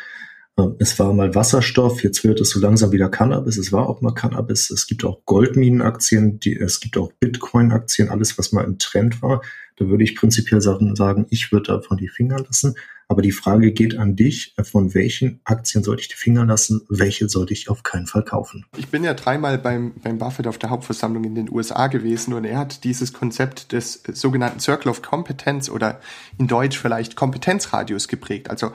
Ähm, 0.57 0.75
es 0.79 0.97
war 0.99 1.13
mal 1.13 1.35
Wasserstoff, 1.35 2.03
jetzt 2.03 2.23
wird 2.23 2.41
es 2.41 2.49
so 2.49 2.59
langsam 2.59 2.91
wieder 2.91 3.09
Cannabis. 3.09 3.57
Es 3.57 3.71
war 3.71 3.87
auch 3.87 4.01
mal 4.01 4.13
Cannabis. 4.13 4.69
Es 4.71 4.87
gibt 4.87 5.05
auch 5.05 5.23
Goldminenaktien, 5.25 6.39
die, 6.39 6.55
es 6.57 6.79
gibt 6.79 6.97
auch 6.97 7.13
Bitcoin-Aktien, 7.19 8.09
alles, 8.09 8.37
was 8.37 8.51
mal 8.51 8.63
im 8.63 8.79
Trend 8.79 9.21
war. 9.21 9.41
Da 9.77 9.87
würde 9.87 10.03
ich 10.03 10.15
prinzipiell 10.15 10.61
sagen, 10.61 11.27
ich 11.29 11.51
würde 11.51 11.73
davon 11.73 11.97
die 11.97 12.07
Finger 12.09 12.39
lassen. 12.39 12.75
Aber 13.09 13.21
die 13.21 13.31
Frage 13.31 13.71
geht 13.71 13.97
an 13.97 14.15
dich, 14.17 14.53
von 14.63 14.93
welchen 14.93 15.39
Aktien 15.45 15.83
sollte 15.83 16.01
ich 16.01 16.07
die 16.09 16.15
Finger 16.15 16.45
lassen, 16.45 16.81
welche 16.89 17.29
sollte 17.29 17.53
ich 17.53 17.69
auf 17.69 17.83
keinen 17.83 18.05
Fall 18.05 18.23
kaufen? 18.23 18.65
Ich 18.75 18.89
bin 18.89 19.03
ja 19.03 19.13
dreimal 19.13 19.57
beim, 19.57 19.93
beim 20.03 20.17
Buffett 20.17 20.45
auf 20.45 20.57
der 20.57 20.69
Hauptversammlung 20.69 21.23
in 21.23 21.35
den 21.35 21.49
USA 21.49 21.87
gewesen 21.87 22.33
und 22.33 22.43
er 22.43 22.57
hat 22.57 22.83
dieses 22.83 23.13
Konzept 23.13 23.71
des 23.71 24.03
sogenannten 24.11 24.59
Circle 24.59 24.91
of 24.91 25.01
Competence 25.01 25.69
oder 25.69 26.01
in 26.37 26.47
Deutsch 26.47 26.77
vielleicht 26.77 27.15
Kompetenzradius 27.15 28.09
geprägt. 28.09 28.49
Also 28.49 28.73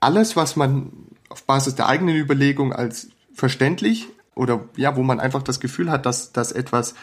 alles, 0.00 0.34
was 0.34 0.56
man 0.56 0.92
auf 1.28 1.44
Basis 1.44 1.74
der 1.74 1.86
eigenen 1.86 2.16
Überlegung 2.16 2.72
als 2.72 3.08
verständlich 3.34 4.08
oder 4.34 4.64
ja, 4.76 4.96
wo 4.96 5.02
man 5.02 5.20
einfach 5.20 5.42
das 5.42 5.60
Gefühl 5.60 5.90
hat, 5.90 6.06
dass, 6.06 6.32
dass 6.32 6.52
etwas 6.52 6.94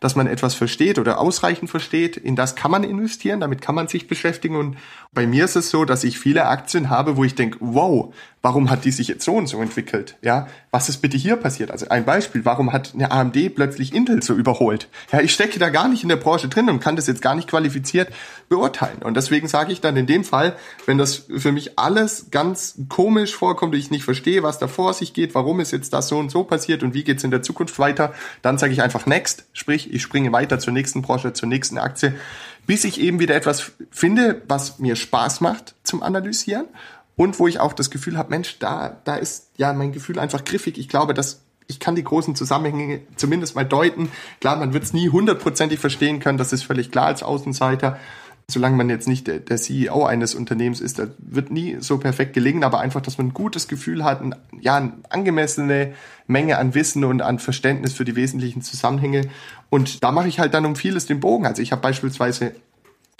dass 0.00 0.16
man 0.16 0.26
etwas 0.26 0.54
versteht 0.54 0.98
oder 0.98 1.20
ausreichend 1.20 1.70
versteht, 1.70 2.16
in 2.16 2.36
das 2.36 2.56
kann 2.56 2.70
man 2.70 2.84
investieren, 2.84 3.40
damit 3.40 3.60
kann 3.60 3.74
man 3.74 3.86
sich 3.86 4.08
beschäftigen. 4.08 4.56
Und 4.56 4.76
bei 5.12 5.26
mir 5.26 5.44
ist 5.44 5.56
es 5.56 5.70
so, 5.70 5.84
dass 5.84 6.04
ich 6.04 6.18
viele 6.18 6.46
Aktien 6.46 6.90
habe, 6.90 7.16
wo 7.16 7.24
ich 7.24 7.34
denke, 7.34 7.58
wow, 7.60 8.12
warum 8.42 8.70
hat 8.70 8.84
die 8.84 8.90
sich 8.90 9.08
jetzt 9.08 9.24
so 9.24 9.34
und 9.34 9.46
so 9.46 9.60
entwickelt? 9.60 10.16
Ja, 10.22 10.48
was 10.70 10.88
ist 10.88 10.98
bitte 10.98 11.18
hier 11.18 11.36
passiert? 11.36 11.70
Also 11.70 11.88
ein 11.88 12.04
Beispiel, 12.04 12.44
warum 12.44 12.72
hat 12.72 12.94
eine 12.94 13.10
AMD 13.10 13.54
plötzlich 13.54 13.94
Intel 13.94 14.22
so 14.22 14.34
überholt? 14.34 14.88
Ja, 15.12 15.20
ich 15.20 15.32
stecke 15.32 15.58
da 15.58 15.68
gar 15.68 15.88
nicht 15.88 16.02
in 16.02 16.08
der 16.08 16.16
Branche 16.16 16.48
drin 16.48 16.70
und 16.70 16.80
kann 16.80 16.96
das 16.96 17.06
jetzt 17.06 17.22
gar 17.22 17.34
nicht 17.34 17.48
qualifiziert 17.48 18.08
beurteilen. 18.48 19.02
Und 19.02 19.16
deswegen 19.16 19.48
sage 19.48 19.72
ich 19.72 19.80
dann 19.80 19.96
in 19.96 20.06
dem 20.06 20.24
Fall, 20.24 20.56
wenn 20.86 20.96
das 20.96 21.26
für 21.36 21.52
mich 21.52 21.78
alles 21.78 22.26
ganz 22.30 22.76
komisch 22.88 23.34
vorkommt, 23.34 23.74
ich 23.74 23.90
nicht 23.90 24.04
verstehe, 24.04 24.42
was 24.42 24.58
da 24.58 24.68
vor 24.68 24.94
sich 24.94 25.12
geht, 25.12 25.34
warum 25.34 25.60
ist 25.60 25.72
jetzt 25.72 25.92
das 25.92 26.08
so 26.08 26.18
und 26.18 26.30
so 26.30 26.44
passiert 26.44 26.82
und 26.82 26.94
wie 26.94 27.04
geht's 27.04 27.24
in 27.24 27.30
der 27.30 27.42
Zukunft 27.42 27.78
weiter, 27.78 28.14
dann 28.42 28.58
sage 28.58 28.72
ich 28.72 28.82
einfach 28.82 29.06
next, 29.06 29.44
sprich, 29.52 29.89
ich 29.90 30.02
springe 30.02 30.32
weiter 30.32 30.58
zur 30.58 30.72
nächsten 30.72 31.02
Branche, 31.02 31.32
zur 31.32 31.48
nächsten 31.48 31.78
Aktie, 31.78 32.14
bis 32.66 32.84
ich 32.84 33.00
eben 33.00 33.20
wieder 33.20 33.34
etwas 33.34 33.72
finde, 33.90 34.42
was 34.48 34.78
mir 34.78 34.96
Spaß 34.96 35.40
macht 35.40 35.74
zum 35.82 36.02
Analysieren 36.02 36.66
und 37.16 37.38
wo 37.38 37.48
ich 37.48 37.60
auch 37.60 37.72
das 37.72 37.90
Gefühl 37.90 38.16
habe, 38.16 38.30
Mensch, 38.30 38.58
da, 38.58 39.00
da 39.04 39.16
ist 39.16 39.50
ja 39.56 39.72
mein 39.72 39.92
Gefühl 39.92 40.18
einfach 40.18 40.44
griffig. 40.44 40.78
Ich 40.78 40.88
glaube, 40.88 41.14
dass 41.14 41.42
ich 41.66 41.78
kann 41.78 41.94
die 41.94 42.04
großen 42.04 42.34
Zusammenhänge 42.34 43.02
zumindest 43.16 43.54
mal 43.54 43.64
deuten. 43.64 44.10
Klar, 44.40 44.56
man 44.56 44.72
wird 44.72 44.82
es 44.82 44.92
nie 44.92 45.08
hundertprozentig 45.08 45.78
verstehen 45.78 46.18
können, 46.18 46.38
das 46.38 46.52
ist 46.52 46.64
völlig 46.64 46.90
klar 46.90 47.06
als 47.06 47.22
Außenseiter. 47.22 47.98
Solange 48.50 48.76
man 48.76 48.90
jetzt 48.90 49.08
nicht 49.08 49.26
der, 49.26 49.38
der 49.38 49.56
CEO 49.56 50.04
eines 50.04 50.34
Unternehmens 50.34 50.80
ist, 50.80 50.98
das 50.98 51.08
wird 51.18 51.50
nie 51.50 51.78
so 51.80 51.98
perfekt 51.98 52.34
gelingen, 52.34 52.64
aber 52.64 52.80
einfach, 52.80 53.00
dass 53.00 53.18
man 53.18 53.28
ein 53.28 53.34
gutes 53.34 53.68
Gefühl 53.68 54.04
hat, 54.04 54.20
ein, 54.20 54.34
ja, 54.60 54.76
eine 54.76 54.92
angemessene 55.08 55.94
Menge 56.26 56.58
an 56.58 56.74
Wissen 56.74 57.04
und 57.04 57.22
an 57.22 57.38
Verständnis 57.38 57.94
für 57.94 58.04
die 58.04 58.16
wesentlichen 58.16 58.62
Zusammenhänge. 58.62 59.28
Und 59.70 60.02
da 60.02 60.12
mache 60.12 60.28
ich 60.28 60.38
halt 60.38 60.54
dann 60.54 60.66
um 60.66 60.76
vieles 60.76 61.06
den 61.06 61.20
Bogen. 61.20 61.46
Also 61.46 61.62
ich 61.62 61.72
habe 61.72 61.82
beispielsweise 61.82 62.54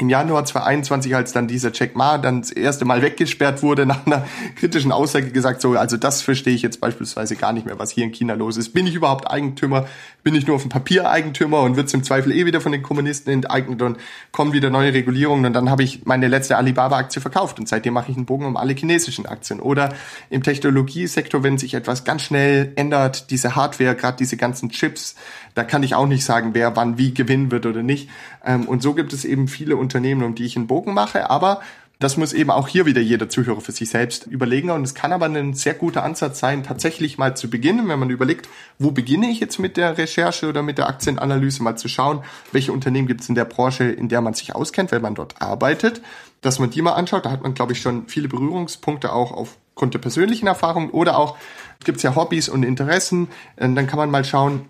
im 0.01 0.09
Januar 0.09 0.47
2021, 0.47 1.15
als 1.15 1.33
dann 1.33 1.47
dieser 1.47 1.73
Jack 1.75 1.95
Ma 1.95 2.17
dann 2.17 2.41
das 2.41 2.51
erste 2.51 2.87
Mal 2.87 3.03
weggesperrt 3.03 3.63
wurde, 3.63 3.85
nach 3.91 4.07
einer 4.07 4.25
kritischen 4.57 4.93
Aussage 4.93 5.31
gesagt, 5.31 5.61
so, 5.61 5.73
also 5.73 5.99
das 5.99 6.23
verstehe 6.23 6.55
ich 6.55 6.63
jetzt 6.63 6.81
beispielsweise 6.81 7.37
gar 7.37 7.53
nicht 7.53 7.67
mehr, 7.67 7.79
was 7.79 7.91
hier 7.91 8.05
in 8.05 8.13
China 8.13 8.33
los 8.33 8.57
ist. 8.57 8.73
Bin 8.73 8.87
ich 8.87 8.95
überhaupt 8.95 9.31
Eigentümer? 9.31 9.87
Bin 10.23 10.35
ich 10.35 10.47
nur 10.47 10.57
auf 10.57 10.63
dem 10.63 10.71
Papier 10.71 11.11
Eigentümer 11.11 11.61
und 11.61 11.77
wird 11.77 11.93
im 11.93 12.03
Zweifel 12.03 12.33
eh 12.33 12.47
wieder 12.47 12.63
von 12.63 12.73
den 12.73 12.83
Kommunisten 12.83 13.31
enteignet 13.31 13.83
und 13.83 13.99
kommen 14.33 14.55
wieder 14.55 14.71
neue 14.71 14.95
Regulierungen 14.95 15.45
und 15.45 15.53
dann 15.53 15.69
habe 15.69 15.83
ich 15.83 16.07
meine 16.07 16.29
letzte 16.29 16.57
Alibaba-Aktie 16.57 17.21
verkauft 17.21 17.59
und 17.59 17.69
seitdem 17.69 17.93
mache 17.93 18.11
ich 18.11 18.17
einen 18.17 18.27
Bogen 18.27 18.47
um 18.47 18.57
alle 18.57 18.75
chinesischen 18.75 19.27
Aktien. 19.27 19.61
Oder 19.61 19.93
im 20.31 20.43
Technologiesektor, 20.43 21.43
wenn 21.43 21.59
sich 21.59 21.75
etwas 21.75 22.05
ganz 22.05 22.23
schnell 22.23 22.73
ändert, 22.77 23.31
diese 23.31 23.55
Hardware, 23.55 23.95
gerade 23.95 24.17
diese 24.17 24.39
ganzen 24.39 24.71
Chips, 24.71 25.15
da 25.55 25.65
kann 25.65 25.83
ich 25.83 25.95
auch 25.95 26.07
nicht 26.07 26.25
sagen, 26.25 26.51
wer 26.55 26.77
wann 26.77 26.97
wie 26.97 27.13
gewinnen 27.13 27.51
wird 27.51 27.67
oder 27.67 27.83
nicht. 27.83 28.09
Ähm, 28.45 28.67
und 28.67 28.83
so 28.83 28.95
gibt 28.95 29.13
es 29.13 29.25
eben 29.25 29.49
viele 29.49 29.77
Unternehmen, 29.91 30.23
um 30.23 30.35
die 30.35 30.45
ich 30.45 30.57
einen 30.57 30.69
Bogen 30.69 30.95
mache. 30.95 31.31
Aber 31.31 31.61
das 31.99 32.17
muss 32.17 32.33
eben 32.33 32.51
auch 32.51 32.67
hier 32.67 32.87
wieder 32.87 33.03
jeder 33.03 33.29
Zuhörer 33.29 33.61
für 33.61 33.73
sich 33.73 33.91
selbst 33.91 34.27
überlegen. 34.27 34.71
Und 34.71 34.83
es 34.85 34.95
kann 34.95 35.13
aber 35.13 35.27
ein 35.27 35.53
sehr 35.53 35.75
guter 35.75 36.03
Ansatz 36.03 36.39
sein, 36.39 36.63
tatsächlich 36.63 37.19
mal 37.19 37.37
zu 37.37 37.51
beginnen, 37.51 37.89
wenn 37.89 37.99
man 37.99 38.09
überlegt, 38.09 38.49
wo 38.79 38.91
beginne 38.91 39.29
ich 39.29 39.39
jetzt 39.39 39.59
mit 39.59 39.77
der 39.77 39.99
Recherche 39.99 40.49
oder 40.49 40.63
mit 40.63 40.79
der 40.79 40.89
Aktienanalyse, 40.89 41.63
mal 41.63 41.77
zu 41.77 41.89
schauen, 41.89 42.25
welche 42.53 42.73
Unternehmen 42.73 43.07
gibt 43.07 43.21
es 43.21 43.29
in 43.29 43.35
der 43.35 43.45
Branche, 43.45 43.85
in 43.85 44.09
der 44.09 44.23
man 44.23 44.33
sich 44.33 44.55
auskennt, 44.55 44.93
wenn 44.93 45.03
man 45.03 45.15
dort 45.15 45.43
arbeitet, 45.43 46.01
dass 46.41 46.59
man 46.59 46.71
die 46.71 46.81
mal 46.81 46.95
anschaut. 46.95 47.27
Da 47.27 47.33
hat 47.33 47.43
man, 47.43 47.53
glaube 47.53 47.73
ich, 47.73 47.83
schon 47.83 48.09
viele 48.09 48.29
Berührungspunkte 48.29 49.13
auch 49.13 49.33
aufgrund 49.33 49.93
der 49.93 49.99
persönlichen 49.99 50.47
Erfahrungen 50.47 50.89
oder 50.91 51.19
auch 51.19 51.37
gibt 51.85 51.99
es 51.99 52.03
ja 52.03 52.15
Hobbys 52.17 52.49
und 52.49 52.63
Interessen. 52.63 53.29
Dann 53.57 53.87
kann 53.87 53.99
man 53.99 54.11
mal 54.11 54.25
schauen, 54.25 54.65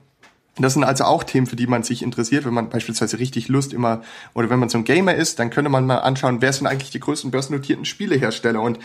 das 0.62 0.74
sind 0.74 0.84
also 0.84 1.04
auch 1.04 1.24
Themen, 1.24 1.46
für 1.46 1.56
die 1.56 1.66
man 1.66 1.82
sich 1.82 2.02
interessiert, 2.02 2.44
wenn 2.44 2.54
man 2.54 2.68
beispielsweise 2.68 3.18
richtig 3.18 3.48
Lust 3.48 3.72
immer, 3.72 4.02
oder 4.34 4.50
wenn 4.50 4.58
man 4.58 4.68
so 4.68 4.78
ein 4.78 4.84
Gamer 4.84 5.14
ist, 5.14 5.38
dann 5.38 5.50
könnte 5.50 5.70
man 5.70 5.86
mal 5.86 5.98
anschauen, 5.98 6.42
wer 6.42 6.52
sind 6.52 6.66
eigentlich 6.66 6.90
die 6.90 7.00
größten 7.00 7.30
börsennotierten 7.30 7.84
Spielehersteller. 7.84 8.60
Und 8.60 8.78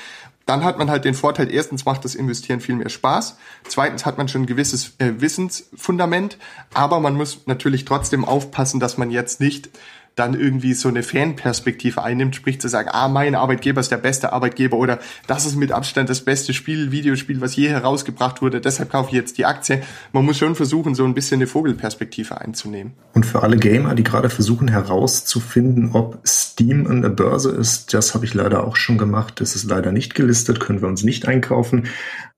dann 0.45 0.63
hat 0.63 0.77
man 0.77 0.89
halt 0.89 1.05
den 1.05 1.15
Vorteil, 1.15 1.51
erstens 1.51 1.85
macht 1.85 2.05
das 2.05 2.15
Investieren 2.15 2.59
viel 2.59 2.75
mehr 2.75 2.89
Spaß, 2.89 3.37
zweitens 3.67 4.05
hat 4.05 4.17
man 4.17 4.27
schon 4.27 4.43
ein 4.43 4.47
gewisses 4.47 4.93
äh, 4.99 5.13
Wissensfundament, 5.17 6.37
aber 6.73 6.99
man 6.99 7.15
muss 7.15 7.41
natürlich 7.45 7.85
trotzdem 7.85 8.25
aufpassen, 8.25 8.79
dass 8.79 8.97
man 8.97 9.09
jetzt 9.09 9.39
nicht 9.39 9.69
dann 10.15 10.33
irgendwie 10.33 10.73
so 10.73 10.89
eine 10.89 11.03
Fanperspektive 11.03 12.01
einnimmt, 12.01 12.35
sprich 12.35 12.59
zu 12.61 12.69
sagen, 12.69 12.89
ah, 12.91 13.07
mein 13.07 13.35
Arbeitgeber 13.35 13.81
ist 13.81 13.91
der 13.91 13.97
beste 13.97 14.33
Arbeitgeber 14.33 14.77
oder 14.77 14.99
das 15.27 15.45
ist 15.45 15.55
mit 15.55 15.71
Abstand 15.71 16.09
das 16.09 16.21
beste 16.21 16.53
Spiel, 16.53 16.91
Videospiel, 16.91 17.41
was 17.41 17.55
je 17.55 17.69
herausgebracht 17.69 18.41
wurde, 18.41 18.61
deshalb 18.61 18.89
kaufe 18.91 19.09
ich 19.09 19.15
jetzt 19.15 19.37
die 19.37 19.45
Aktie. 19.45 19.81
Man 20.13 20.25
muss 20.25 20.37
schon 20.37 20.55
versuchen, 20.55 20.95
so 20.95 21.05
ein 21.05 21.13
bisschen 21.13 21.39
eine 21.39 21.47
Vogelperspektive 21.47 22.39
einzunehmen. 22.39 22.93
Und 23.13 23.25
für 23.25 23.43
alle 23.43 23.57
Gamer, 23.57 23.95
die 23.95 24.03
gerade 24.03 24.29
versuchen 24.29 24.69
herauszufinden, 24.69 25.91
ob 25.93 26.19
Steam 26.25 26.87
an 26.87 27.01
der 27.01 27.09
Börse 27.09 27.51
ist, 27.51 27.93
das 27.93 28.13
habe 28.13 28.25
ich 28.25 28.33
leider 28.33 28.65
auch 28.65 28.75
schon 28.75 28.97
gemacht. 28.97 29.41
Das 29.41 29.55
ist 29.55 29.65
leider 29.65 29.91
nicht 29.91 30.15
gelistet, 30.15 30.59
können 30.59 30.81
wir 30.81 30.87
uns 30.87 31.03
nicht 31.03 31.27
einkaufen. 31.27 31.87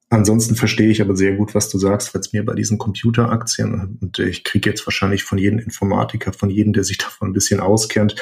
Ansonsten 0.09 0.55
verstehe 0.55 0.89
ich 0.89 1.01
aber 1.01 1.17
sehr 1.17 1.35
gut, 1.35 1.53
was 1.53 1.69
du 1.69 1.77
sagst, 1.77 2.13
weil 2.13 2.21
es 2.21 2.31
mir 2.31 2.45
bei 2.45 2.53
diesen 2.53 2.77
Computeraktien, 2.77 3.97
und 3.99 4.19
ich 4.19 4.45
kriege 4.45 4.69
jetzt 4.69 4.87
wahrscheinlich 4.87 5.23
von 5.23 5.37
jedem 5.37 5.59
Informatiker, 5.59 6.31
von 6.31 6.49
jedem, 6.49 6.71
der 6.71 6.85
sich 6.85 6.97
davon 6.97 7.29
ein 7.29 7.33
bisschen 7.33 7.59
auskennt, 7.59 8.15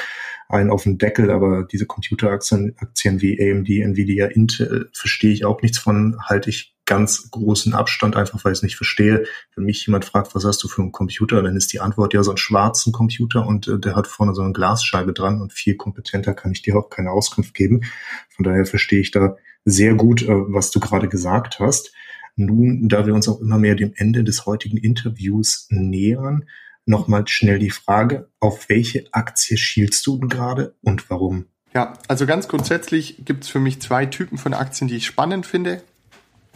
einen 0.48 0.70
auf 0.70 0.82
den 0.82 0.98
Deckel, 0.98 1.30
aber 1.30 1.64
diese 1.64 1.86
Computeraktien 1.86 2.74
Aktien 2.78 3.20
wie 3.20 3.40
AMD, 3.40 3.68
Nvidia, 3.68 4.26
Intel, 4.26 4.90
verstehe 4.92 5.32
ich 5.32 5.44
auch 5.44 5.62
nichts 5.62 5.78
von, 5.78 6.16
halte 6.24 6.50
ich 6.50 6.74
ganz 6.86 7.30
großen 7.30 7.74
Abstand, 7.74 8.16
einfach 8.16 8.44
weil 8.44 8.52
ich 8.52 8.60
es 8.60 8.62
nicht 8.62 8.76
verstehe. 8.76 9.24
Wenn 9.54 9.64
mich 9.64 9.84
jemand 9.86 10.04
fragt, 10.04 10.34
was 10.34 10.44
hast 10.44 10.62
du 10.62 10.68
für 10.68 10.82
einen 10.82 10.92
Computer, 10.92 11.42
dann 11.42 11.56
ist 11.56 11.72
die 11.72 11.80
Antwort 11.80 12.14
ja 12.14 12.22
so 12.22 12.30
einen 12.30 12.38
schwarzen 12.38 12.92
Computer 12.92 13.44
und 13.46 13.66
äh, 13.66 13.78
der 13.78 13.96
hat 13.96 14.06
vorne 14.06 14.34
so 14.34 14.42
eine 14.42 14.52
Glasscheibe 14.52 15.12
dran 15.12 15.40
und 15.40 15.52
viel 15.52 15.76
kompetenter 15.76 16.32
kann 16.32 16.52
ich 16.52 16.62
dir 16.62 16.76
auch 16.76 16.88
keine 16.88 17.10
Auskunft 17.10 17.54
geben. 17.54 17.82
Von 18.30 18.44
daher 18.44 18.66
verstehe 18.66 19.00
ich 19.00 19.10
da 19.10 19.36
sehr 19.66 19.94
gut, 19.94 20.22
äh, 20.22 20.28
was 20.28 20.70
du 20.70 20.80
gerade 20.80 21.08
gesagt 21.08 21.60
hast. 21.60 21.92
Nun, 22.36 22.88
da 22.88 23.06
wir 23.06 23.14
uns 23.14 23.28
auch 23.28 23.40
immer 23.40 23.58
mehr 23.58 23.74
dem 23.74 23.92
Ende 23.96 24.24
des 24.24 24.46
heutigen 24.46 24.78
Interviews 24.78 25.66
nähern, 25.70 26.44
nochmal 26.86 27.26
schnell 27.26 27.58
die 27.58 27.70
Frage, 27.70 28.30
auf 28.40 28.68
welche 28.68 29.06
Aktie 29.12 29.56
schielst 29.56 30.06
du 30.06 30.20
gerade 30.20 30.74
und 30.82 31.10
warum? 31.10 31.46
Ja, 31.74 31.94
also 32.08 32.26
ganz 32.26 32.48
grundsätzlich 32.48 33.24
gibt 33.24 33.44
es 33.44 33.50
für 33.50 33.58
mich 33.58 33.80
zwei 33.80 34.06
Typen 34.06 34.38
von 34.38 34.54
Aktien, 34.54 34.88
die 34.88 34.96
ich 34.96 35.06
spannend 35.06 35.44
finde. 35.44 35.82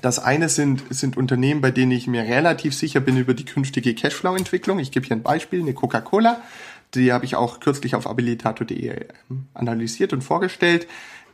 Das 0.01 0.19
eine 0.19 0.49
sind, 0.49 0.83
sind 0.91 1.17
Unternehmen, 1.17 1.61
bei 1.61 1.71
denen 1.71 1.93
ich 1.93 2.07
mir 2.07 2.23
relativ 2.23 2.75
sicher 2.75 3.01
bin 3.01 3.19
über 3.19 3.35
die 3.35 3.45
künftige 3.45 3.95
Cashflow-Entwicklung. 3.95 4.79
Ich 4.79 4.93
gebe 4.93 5.07
hier 5.07 5.17
ein 5.17 5.23
Beispiel, 5.23 5.61
eine 5.61 5.75
Coca-Cola. 5.75 6.41
Die 6.95 7.13
habe 7.13 7.25
ich 7.25 7.37
auch 7.37 7.61
kürzlich 7.61 7.95
auf 7.95 8.07
habilitator.de 8.07 9.07
analysiert 9.53 10.13
und 10.13 10.23
vorgestellt 10.23 10.87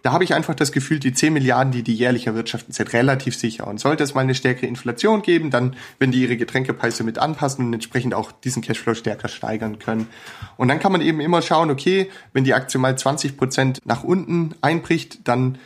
da 0.06 0.12
habe 0.12 0.22
ich 0.22 0.34
einfach 0.34 0.54
das 0.54 0.70
Gefühl, 0.70 1.00
die 1.00 1.12
10 1.12 1.32
Milliarden, 1.32 1.72
die 1.72 1.82
die 1.82 1.96
jährlich 1.96 2.28
erwirtschaften, 2.28 2.72
sind 2.72 2.92
relativ 2.92 3.34
sicher. 3.34 3.66
Und 3.66 3.80
sollte 3.80 4.04
es 4.04 4.14
mal 4.14 4.20
eine 4.20 4.36
stärkere 4.36 4.68
Inflation 4.68 5.20
geben, 5.20 5.50
dann, 5.50 5.74
wenn 5.98 6.12
die 6.12 6.22
ihre 6.22 6.36
Getränkepreise 6.36 7.02
mit 7.02 7.18
anpassen 7.18 7.66
und 7.66 7.74
entsprechend 7.74 8.14
auch 8.14 8.30
diesen 8.30 8.62
Cashflow 8.62 8.94
stärker 8.94 9.26
steigern 9.26 9.80
können. 9.80 10.06
Und 10.58 10.68
dann 10.68 10.78
kann 10.78 10.92
man 10.92 11.00
eben 11.00 11.18
immer 11.18 11.42
schauen, 11.42 11.72
okay, 11.72 12.08
wenn 12.32 12.44
die 12.44 12.54
Aktie 12.54 12.78
mal 12.78 12.96
20 12.96 13.36
Prozent 13.36 13.80
nach 13.84 14.04
unten 14.04 14.54
einbricht, 14.60 15.26
dann 15.26 15.58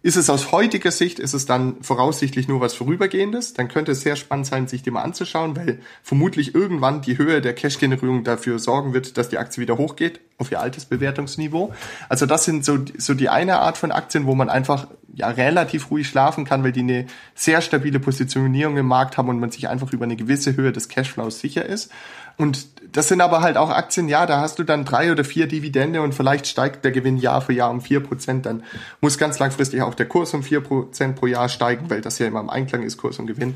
ist 0.00 0.16
es 0.16 0.30
aus 0.30 0.52
heutiger 0.52 0.90
Sicht, 0.90 1.18
ist 1.18 1.34
es 1.34 1.44
dann 1.44 1.76
voraussichtlich 1.82 2.48
nur 2.48 2.62
was 2.62 2.72
Vorübergehendes. 2.72 3.52
Dann 3.52 3.68
könnte 3.68 3.92
es 3.92 4.00
sehr 4.00 4.16
spannend 4.16 4.46
sein, 4.46 4.68
sich 4.68 4.82
die 4.82 4.90
mal 4.90 5.02
anzuschauen, 5.02 5.54
weil 5.54 5.80
vermutlich 6.02 6.54
irgendwann 6.54 7.02
die 7.02 7.18
Höhe 7.18 7.42
der 7.42 7.54
Cash-Generierung 7.54 8.24
dafür 8.24 8.58
sorgen 8.58 8.94
wird, 8.94 9.18
dass 9.18 9.28
die 9.28 9.36
Aktie 9.36 9.60
wieder 9.60 9.76
hochgeht 9.76 10.20
auf 10.42 10.52
ihr 10.52 10.60
altes 10.60 10.84
Bewertungsniveau. 10.84 11.72
Also 12.08 12.26
das 12.26 12.44
sind 12.44 12.64
so, 12.64 12.78
so 12.98 13.14
die 13.14 13.30
eine 13.30 13.60
Art 13.60 13.78
von 13.78 13.90
Aktien, 13.90 14.26
wo 14.26 14.34
man 14.34 14.50
einfach 14.50 14.86
ja 15.14 15.28
relativ 15.28 15.90
ruhig 15.90 16.08
schlafen 16.08 16.44
kann, 16.44 16.64
weil 16.64 16.72
die 16.72 16.80
eine 16.80 17.06
sehr 17.34 17.60
stabile 17.60 18.00
Positionierung 18.00 18.76
im 18.76 18.86
Markt 18.86 19.16
haben 19.16 19.28
und 19.28 19.40
man 19.40 19.50
sich 19.50 19.68
einfach 19.68 19.92
über 19.92 20.04
eine 20.04 20.16
gewisse 20.16 20.56
Höhe 20.56 20.72
des 20.72 20.88
Cashflows 20.88 21.40
sicher 21.40 21.64
ist. 21.64 21.90
Und 22.38 22.66
das 22.92 23.08
sind 23.08 23.20
aber 23.20 23.42
halt 23.42 23.56
auch 23.56 23.70
Aktien, 23.70 24.08
ja, 24.08 24.26
da 24.26 24.40
hast 24.40 24.58
du 24.58 24.64
dann 24.64 24.84
drei 24.84 25.12
oder 25.12 25.24
vier 25.24 25.46
Dividende 25.46 26.02
und 26.02 26.14
vielleicht 26.14 26.46
steigt 26.46 26.84
der 26.84 26.92
Gewinn 26.92 27.18
Jahr 27.18 27.42
für 27.42 27.52
Jahr 27.52 27.70
um 27.70 27.80
vier 27.80 28.00
Prozent. 28.00 28.46
Dann 28.46 28.62
muss 29.00 29.18
ganz 29.18 29.38
langfristig 29.38 29.82
auch 29.82 29.94
der 29.94 30.06
Kurs 30.06 30.32
um 30.34 30.42
vier 30.42 30.60
Prozent 30.60 31.16
pro 31.16 31.26
Jahr 31.26 31.48
steigen, 31.48 31.90
weil 31.90 32.00
das 32.00 32.18
ja 32.18 32.26
immer 32.26 32.40
im 32.40 32.50
Einklang 32.50 32.82
ist, 32.82 32.96
Kurs 32.96 33.18
und 33.18 33.26
Gewinn. 33.26 33.54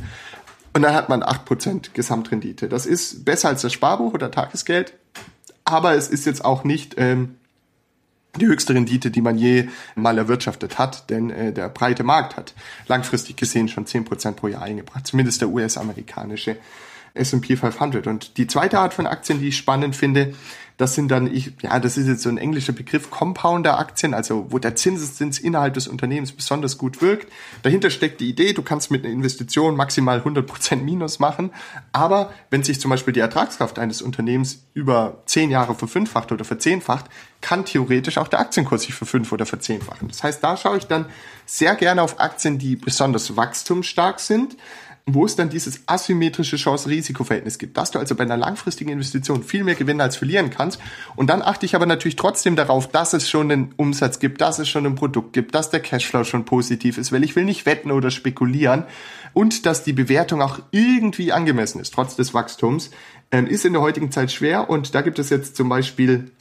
Und 0.75 0.83
dann 0.83 0.95
hat 0.95 1.09
man 1.09 1.23
acht 1.23 1.47
Prozent 1.47 1.95
Gesamtrendite. 1.95 2.69
Das 2.69 2.85
ist 2.85 3.25
besser 3.25 3.49
als 3.49 3.63
das 3.63 3.73
Sparbuch 3.73 4.13
oder 4.13 4.31
Tagesgeld, 4.31 4.93
aber 5.67 5.95
es 5.95 6.09
ist 6.09 6.25
jetzt 6.25 6.45
auch 6.45 6.65
nicht 6.65 6.95
ähm, 6.97 7.37
die 8.37 8.47
höchste 8.47 8.75
Rendite, 8.75 9.11
die 9.11 9.21
man 9.21 9.37
je 9.37 9.69
mal 9.95 10.17
erwirtschaftet 10.17 10.79
hat, 10.79 11.11
denn 11.11 11.31
äh, 11.31 11.53
der 11.53 11.69
breite 11.69 12.05
Markt 12.05 12.37
hat 12.37 12.55
langfristig 12.87 13.37
gesehen 13.37 13.69
schon 13.69 13.87
zehn 13.87 14.05
Prozent 14.05 14.37
pro 14.37 14.49
Jahr 14.49 14.63
eingebracht, 14.63 15.07
zumindest 15.07 15.41
der 15.41 15.49
US-amerikanische 15.49 16.57
S&P 17.17 17.57
500. 17.57 18.07
Und 18.07 18.37
die 18.37 18.47
zweite 18.47 18.79
Art 18.79 18.95
von 18.95 19.07
Aktien, 19.07 19.41
die 19.41 19.49
ich 19.49 19.57
spannend 19.57 19.97
finde, 19.97 20.35
das 20.77 20.95
sind 20.95 21.09
dann, 21.11 21.33
ich, 21.33 21.53
ja, 21.63 21.79
das 21.81 21.97
ist 21.97 22.07
jetzt 22.07 22.23
so 22.23 22.29
ein 22.29 22.37
englischer 22.37 22.75
Begriff, 22.75 23.11
Compounder-Aktien, 23.11 24.13
also 24.13 24.47
wo 24.51 24.59
der 24.59 24.77
Zinseszins 24.77 25.39
innerhalb 25.39 25.73
des 25.75 25.89
Unternehmens 25.89 26.33
besonders 26.33 26.77
gut 26.77 27.01
wirkt. 27.01 27.33
Dahinter 27.63 27.89
steckt 27.89 28.21
die 28.21 28.29
Idee, 28.29 28.53
du 28.53 28.63
kannst 28.63 28.91
mit 28.91 29.05
einer 29.05 29.13
Investition 29.13 29.75
maximal 29.75 30.21
100% 30.21 30.77
Minus 30.77 31.19
machen, 31.19 31.51
aber 31.93 32.31
wenn 32.51 32.63
sich 32.63 32.79
zum 32.79 32.91
Beispiel 32.91 33.15
die 33.15 33.21
Ertragskraft 33.21 33.79
eines 33.79 34.03
Unternehmens 34.03 34.67
über 34.75 35.23
zehn 35.25 35.51
Jahre 35.51 35.75
verfünffacht 35.75 36.31
oder 36.31 36.45
verzehnfacht, 36.45 37.07
kann 37.41 37.65
theoretisch 37.65 38.19
auch 38.19 38.29
der 38.29 38.41
Aktienkurs 38.41 38.83
sich 38.83 38.95
verfünf- 38.95 39.33
oder 39.33 39.47
verzehnfachen. 39.47 40.09
Das 40.09 40.23
heißt, 40.23 40.45
da 40.45 40.59
schaue 40.59 40.79
ich 40.79 40.87
dann 40.87 41.07
sehr 41.47 41.75
gerne 41.75 42.03
auf 42.03 42.21
Aktien, 42.21 42.59
die 42.59 42.77
besonders 42.77 43.37
wachstumsstark 43.37 44.21
sind, 44.21 44.57
wo 45.09 45.25
es 45.25 45.37
dann 45.37 45.51
dieses 45.51 45.83
asymmetrische 45.87 46.57
Chance-Risiko-Verhältnis 46.57 47.59
gibt, 47.59 47.77
dass 47.77 47.93
du 47.93 48.01
also 48.01 48.17
bei 48.17 48.25
einer 48.25 48.37
langfristigen 48.37 48.91
Investition 48.91 49.45
viel 49.45 49.63
mehr 49.63 49.77
gewinnen 49.77 50.01
als 50.01 50.17
verlieren 50.17 50.51
kannst. 50.51 50.81
Und 51.15 51.31
dann 51.31 51.43
achte 51.43 51.65
ich 51.65 51.77
aber 51.77 51.87
natürlich 51.87 52.17
trotzdem 52.17 52.57
darauf, 52.57 52.89
dass 52.89 53.13
es 53.13 53.31
schon 53.31 53.53
einen 53.53 53.73
Umsatz 53.77 54.19
gibt, 54.19 54.41
dass 54.41 54.59
es 54.59 54.69
schon 54.69 54.85
ein 54.85 54.97
Produkt 54.97 55.33
gibt, 55.33 55.55
dass 55.55 55.71
der 55.71 55.79
Cashflow 55.79 56.25
schon 56.25 56.45
positiv 56.45 56.99
ist, 56.99 57.13
weil 57.13 57.23
ich 57.23 57.37
will 57.37 57.45
nicht 57.45 57.67
wetten 57.67 57.93
oder 57.93 58.11
spekulieren 58.11 58.83
und 59.33 59.65
dass 59.65 59.85
die 59.85 59.93
Bewertung 59.93 60.43
auch 60.43 60.59
irgendwie 60.73 61.33
angemessen 61.33 61.81
ist, 61.81 61.95
trotz 61.95 62.17
des 62.17 62.35
Wachstums, 62.35 62.91
ähm, 63.31 63.47
ist 63.47 63.65
in 63.65 63.75
der 63.75 63.83
heutigen 63.83 64.11
Zeit 64.11 64.33
schwer. 64.33 64.69
Und 64.69 64.97
da 64.97 65.03
gibt 65.03 65.21
es 65.21 65.31
jetzt 65.31 65.55
zum 65.55 65.69
Beispiel 65.69 66.33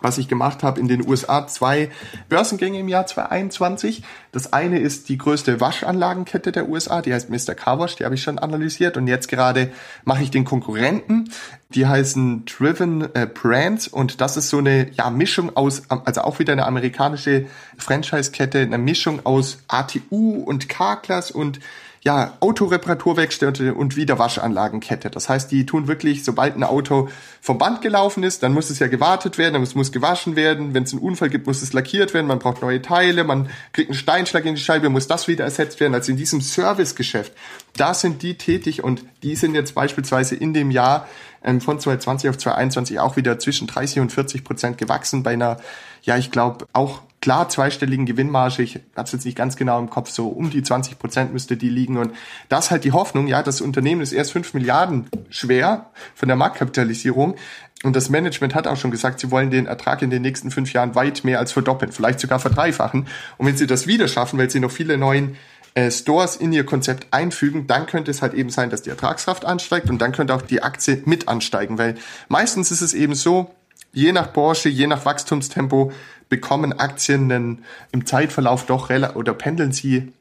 was 0.00 0.18
ich 0.18 0.28
gemacht 0.28 0.62
habe 0.62 0.78
in 0.78 0.88
den 0.88 1.06
USA, 1.06 1.46
zwei 1.46 1.90
Börsengänge 2.28 2.78
im 2.78 2.88
Jahr 2.88 3.06
2021. 3.06 4.02
Das 4.30 4.52
eine 4.52 4.78
ist 4.78 5.08
die 5.08 5.16
größte 5.16 5.60
Waschanlagenkette 5.60 6.52
der 6.52 6.68
USA, 6.68 7.00
die 7.00 7.14
heißt 7.14 7.30
Mr. 7.30 7.54
Carwash, 7.54 7.96
die 7.96 8.04
habe 8.04 8.14
ich 8.14 8.22
schon 8.22 8.38
analysiert 8.38 8.96
und 8.96 9.06
jetzt 9.06 9.28
gerade 9.28 9.72
mache 10.04 10.22
ich 10.22 10.30
den 10.30 10.44
Konkurrenten, 10.44 11.30
die 11.70 11.86
heißen 11.86 12.44
Driven 12.44 13.14
äh, 13.14 13.26
Brands 13.26 13.88
und 13.88 14.20
das 14.20 14.36
ist 14.36 14.50
so 14.50 14.58
eine 14.58 14.90
ja, 14.92 15.08
Mischung 15.08 15.56
aus, 15.56 15.82
also 15.88 16.20
auch 16.22 16.38
wieder 16.38 16.52
eine 16.52 16.66
amerikanische 16.66 17.46
Franchise-Kette, 17.78 18.60
eine 18.60 18.78
Mischung 18.78 19.24
aus 19.24 19.58
ATU 19.68 20.42
und 20.44 20.68
K-Class 20.68 21.30
und 21.30 21.58
ja, 22.06 22.34
Autoreparaturwerkstätte 22.38 23.74
und 23.74 23.96
Wiederwaschanlagenkette. 23.96 25.10
Das 25.10 25.28
heißt, 25.28 25.50
die 25.50 25.66
tun 25.66 25.88
wirklich, 25.88 26.22
sobald 26.22 26.54
ein 26.54 26.62
Auto 26.62 27.08
vom 27.40 27.58
Band 27.58 27.82
gelaufen 27.82 28.22
ist, 28.22 28.44
dann 28.44 28.54
muss 28.54 28.70
es 28.70 28.78
ja 28.78 28.86
gewartet 28.86 29.38
werden, 29.38 29.60
es 29.60 29.74
muss 29.74 29.90
gewaschen 29.90 30.36
werden. 30.36 30.72
Wenn 30.72 30.84
es 30.84 30.92
einen 30.92 31.02
Unfall 31.02 31.30
gibt, 31.30 31.48
muss 31.48 31.62
es 31.62 31.72
lackiert 31.72 32.14
werden, 32.14 32.28
man 32.28 32.38
braucht 32.38 32.62
neue 32.62 32.80
Teile, 32.80 33.24
man 33.24 33.50
kriegt 33.72 33.90
einen 33.90 33.98
Steinschlag 33.98 34.44
in 34.44 34.54
die 34.54 34.60
Scheibe, 34.60 34.88
muss 34.88 35.08
das 35.08 35.26
wieder 35.26 35.42
ersetzt 35.42 35.80
werden. 35.80 35.94
Also 35.94 36.12
in 36.12 36.16
diesem 36.16 36.40
Servicegeschäft, 36.40 37.32
da 37.76 37.92
sind 37.92 38.22
die 38.22 38.38
tätig 38.38 38.84
und 38.84 39.02
die 39.24 39.34
sind 39.34 39.56
jetzt 39.56 39.74
beispielsweise 39.74 40.36
in 40.36 40.54
dem 40.54 40.70
Jahr 40.70 41.08
ähm, 41.42 41.60
von 41.60 41.80
2020 41.80 42.30
auf 42.30 42.38
2021 42.38 43.00
auch 43.00 43.16
wieder 43.16 43.40
zwischen 43.40 43.66
30 43.66 43.98
und 43.98 44.12
40 44.12 44.44
Prozent 44.44 44.78
gewachsen 44.78 45.24
bei 45.24 45.32
einer, 45.32 45.56
ja, 46.02 46.16
ich 46.16 46.30
glaube, 46.30 46.66
auch 46.72 47.02
klar 47.26 47.48
zweistelligen 47.48 48.06
Gewinnmarge, 48.06 48.62
ich 48.62 48.76
habe 48.94 49.02
es 49.02 49.10
jetzt 49.10 49.24
nicht 49.24 49.36
ganz 49.36 49.56
genau 49.56 49.80
im 49.80 49.90
Kopf, 49.90 50.10
so 50.10 50.28
um 50.28 50.48
die 50.48 50.62
20 50.62 50.96
Prozent 50.96 51.32
müsste 51.32 51.56
die 51.56 51.68
liegen. 51.68 51.96
Und 51.96 52.12
das 52.48 52.70
halt 52.70 52.84
die 52.84 52.92
Hoffnung, 52.92 53.26
ja, 53.26 53.42
das 53.42 53.60
Unternehmen 53.60 54.00
ist 54.00 54.12
erst 54.12 54.30
5 54.30 54.54
Milliarden 54.54 55.08
schwer 55.28 55.90
von 56.14 56.28
der 56.28 56.36
Marktkapitalisierung. 56.36 57.34
Und 57.82 57.96
das 57.96 58.10
Management 58.10 58.54
hat 58.54 58.68
auch 58.68 58.76
schon 58.76 58.92
gesagt, 58.92 59.18
sie 59.18 59.32
wollen 59.32 59.50
den 59.50 59.66
Ertrag 59.66 60.02
in 60.02 60.10
den 60.10 60.22
nächsten 60.22 60.52
fünf 60.52 60.72
Jahren 60.72 60.94
weit 60.94 61.24
mehr 61.24 61.40
als 61.40 61.50
verdoppeln, 61.50 61.90
vielleicht 61.90 62.20
sogar 62.20 62.38
verdreifachen. 62.38 63.08
Und 63.38 63.46
wenn 63.46 63.56
sie 63.56 63.66
das 63.66 63.88
wieder 63.88 64.06
schaffen, 64.06 64.38
weil 64.38 64.48
sie 64.48 64.60
noch 64.60 64.70
viele 64.70 64.96
neuen 64.96 65.36
äh, 65.74 65.90
Stores 65.90 66.36
in 66.36 66.52
ihr 66.52 66.64
Konzept 66.64 67.08
einfügen, 67.10 67.66
dann 67.66 67.86
könnte 67.86 68.12
es 68.12 68.22
halt 68.22 68.34
eben 68.34 68.50
sein, 68.50 68.70
dass 68.70 68.82
die 68.82 68.90
Ertragskraft 68.90 69.44
ansteigt 69.44 69.90
und 69.90 69.98
dann 69.98 70.12
könnte 70.12 70.32
auch 70.32 70.42
die 70.42 70.62
Aktie 70.62 71.02
mit 71.06 71.26
ansteigen, 71.26 71.76
weil 71.76 71.96
meistens 72.28 72.70
ist 72.70 72.82
es 72.82 72.94
eben 72.94 73.16
so, 73.16 73.50
je 73.96 74.12
nach 74.12 74.32
Branche, 74.32 74.68
je 74.68 74.86
nach 74.86 75.04
Wachstumstempo 75.04 75.90
bekommen 76.28 76.72
Aktien 76.72 77.28
denn 77.28 77.58
im 77.92 78.06
Zeitverlauf 78.06 78.66
doch 78.66 78.90
oder 78.90 79.34
pendeln 79.34 79.72
sie 79.72 80.12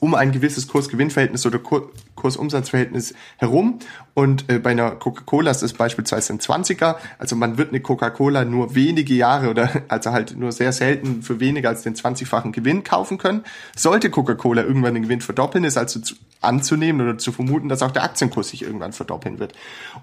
um 0.00 0.14
ein 0.14 0.32
gewisses 0.32 0.68
Kurs-Gewinn-Verhältnis 0.68 1.46
oder 1.46 1.58
Kurs-Umsatz-Verhältnis 1.58 3.14
herum. 3.38 3.78
Und 4.16 4.48
äh, 4.48 4.58
bei 4.58 4.70
einer 4.70 4.92
Coca-Cola 4.92 5.50
ist 5.50 5.62
es 5.62 5.74
beispielsweise 5.74 6.32
ein 6.32 6.38
20er. 6.38 6.96
Also 7.18 7.36
man 7.36 7.58
wird 7.58 7.68
eine 7.68 7.80
Coca-Cola 7.80 8.46
nur 8.46 8.74
wenige 8.74 9.12
Jahre 9.12 9.50
oder 9.50 9.68
also 9.88 10.10
halt 10.10 10.38
nur 10.38 10.52
sehr 10.52 10.72
selten 10.72 11.22
für 11.22 11.38
weniger 11.38 11.68
als 11.68 11.82
den 11.82 11.94
20-fachen 11.94 12.50
Gewinn 12.50 12.82
kaufen 12.82 13.18
können. 13.18 13.44
Sollte 13.76 14.08
Coca-Cola 14.08 14.62
irgendwann 14.62 14.94
den 14.94 15.02
Gewinn 15.02 15.20
verdoppeln, 15.20 15.64
ist 15.64 15.76
also 15.76 16.00
zu, 16.00 16.14
anzunehmen 16.40 17.06
oder 17.06 17.18
zu 17.18 17.30
vermuten, 17.30 17.68
dass 17.68 17.82
auch 17.82 17.90
der 17.90 18.04
Aktienkurs 18.04 18.48
sich 18.48 18.62
irgendwann 18.62 18.94
verdoppeln 18.94 19.38
wird. 19.38 19.52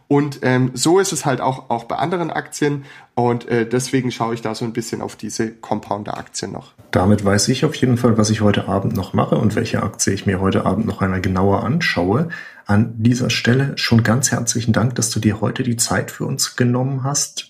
Und 0.08 0.41
ähm, 0.43 0.69
so 0.76 0.99
ist 0.99 1.12
es 1.12 1.26
halt 1.26 1.41
auch, 1.41 1.71
auch 1.71 1.86
bei 1.86 1.95
anderen 1.95 2.30
Aktien. 2.30 2.86
Und 3.15 3.47
äh, 3.47 3.67
deswegen 3.67 4.12
schaue 4.12 4.36
ich 4.36 4.43
da 4.43 4.54
so 4.54 4.63
ein 4.63 4.73
bisschen 4.73 5.02
auf 5.02 5.15
diese 5.15 5.52
Compounder-Aktien 5.52 6.52
noch. 6.52 6.73
Damit 6.91 7.26
weiß 7.26 7.47
ich 7.47 7.65
auf 7.65 7.73
jeden 7.76 7.97
Fall, 7.97 8.15
was 8.19 8.30
ich 8.30 8.41
heute 8.41 8.67
Abend 8.67 8.95
noch 8.95 9.13
mache 9.13 9.36
und 9.36 9.56
welche 9.56 9.82
Aktie 9.82 10.13
ich 10.13 10.28
mir 10.28 10.39
heute 10.39 10.67
Abend 10.67 10.86
noch 10.86 11.02
einmal 11.02 11.21
genauer 11.21 11.63
anschaue. 11.63 12.30
An 12.65 13.02
dieser 13.02 13.30
Stelle 13.30 13.78
schon 13.78 14.04
ganz 14.04 14.32
herzlichen 14.32 14.71
Dank, 14.71 14.95
dass 14.95 15.10
du 15.10 15.19
dir 15.19 15.41
heute 15.41 15.63
die 15.63 15.76
Zeit 15.76 16.12
für 16.12 16.26
uns 16.26 16.56
genommen 16.56 17.04
hast. 17.04 17.49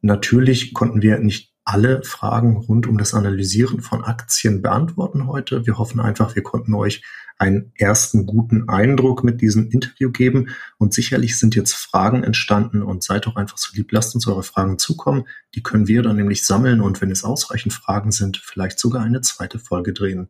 Natürlich 0.00 0.72
konnten 0.72 1.02
wir 1.02 1.18
nicht 1.18 1.52
alle 1.64 2.02
Fragen 2.02 2.56
rund 2.56 2.86
um 2.86 2.98
das 2.98 3.14
Analysieren 3.14 3.80
von 3.80 4.04
Aktien 4.04 4.62
beantworten 4.62 5.26
heute. 5.26 5.66
Wir 5.66 5.78
hoffen 5.78 6.00
einfach, 6.00 6.34
wir 6.34 6.42
konnten 6.42 6.74
euch 6.74 7.02
einen 7.38 7.72
ersten 7.76 8.26
guten 8.26 8.68
Eindruck 8.68 9.24
mit 9.24 9.40
diesem 9.40 9.68
Interview 9.70 10.10
geben. 10.10 10.50
Und 10.78 10.94
sicherlich 10.94 11.38
sind 11.38 11.54
jetzt 11.56 11.74
Fragen 11.74 12.22
entstanden 12.22 12.82
und 12.82 13.02
seid 13.02 13.26
doch 13.26 13.36
einfach 13.36 13.58
so 13.58 13.74
lieb, 13.74 13.90
lasst 13.90 14.14
uns 14.14 14.26
eure 14.26 14.42
Fragen 14.42 14.78
zukommen. 14.78 15.24
Die 15.54 15.62
können 15.62 15.88
wir 15.88 16.02
dann 16.02 16.16
nämlich 16.16 16.46
sammeln 16.46 16.80
und 16.80 17.00
wenn 17.00 17.10
es 17.10 17.24
ausreichend 17.24 17.72
Fragen 17.72 18.12
sind, 18.12 18.36
vielleicht 18.36 18.78
sogar 18.78 19.02
eine 19.02 19.20
zweite 19.22 19.58
Folge 19.58 19.92
drehen. 19.92 20.28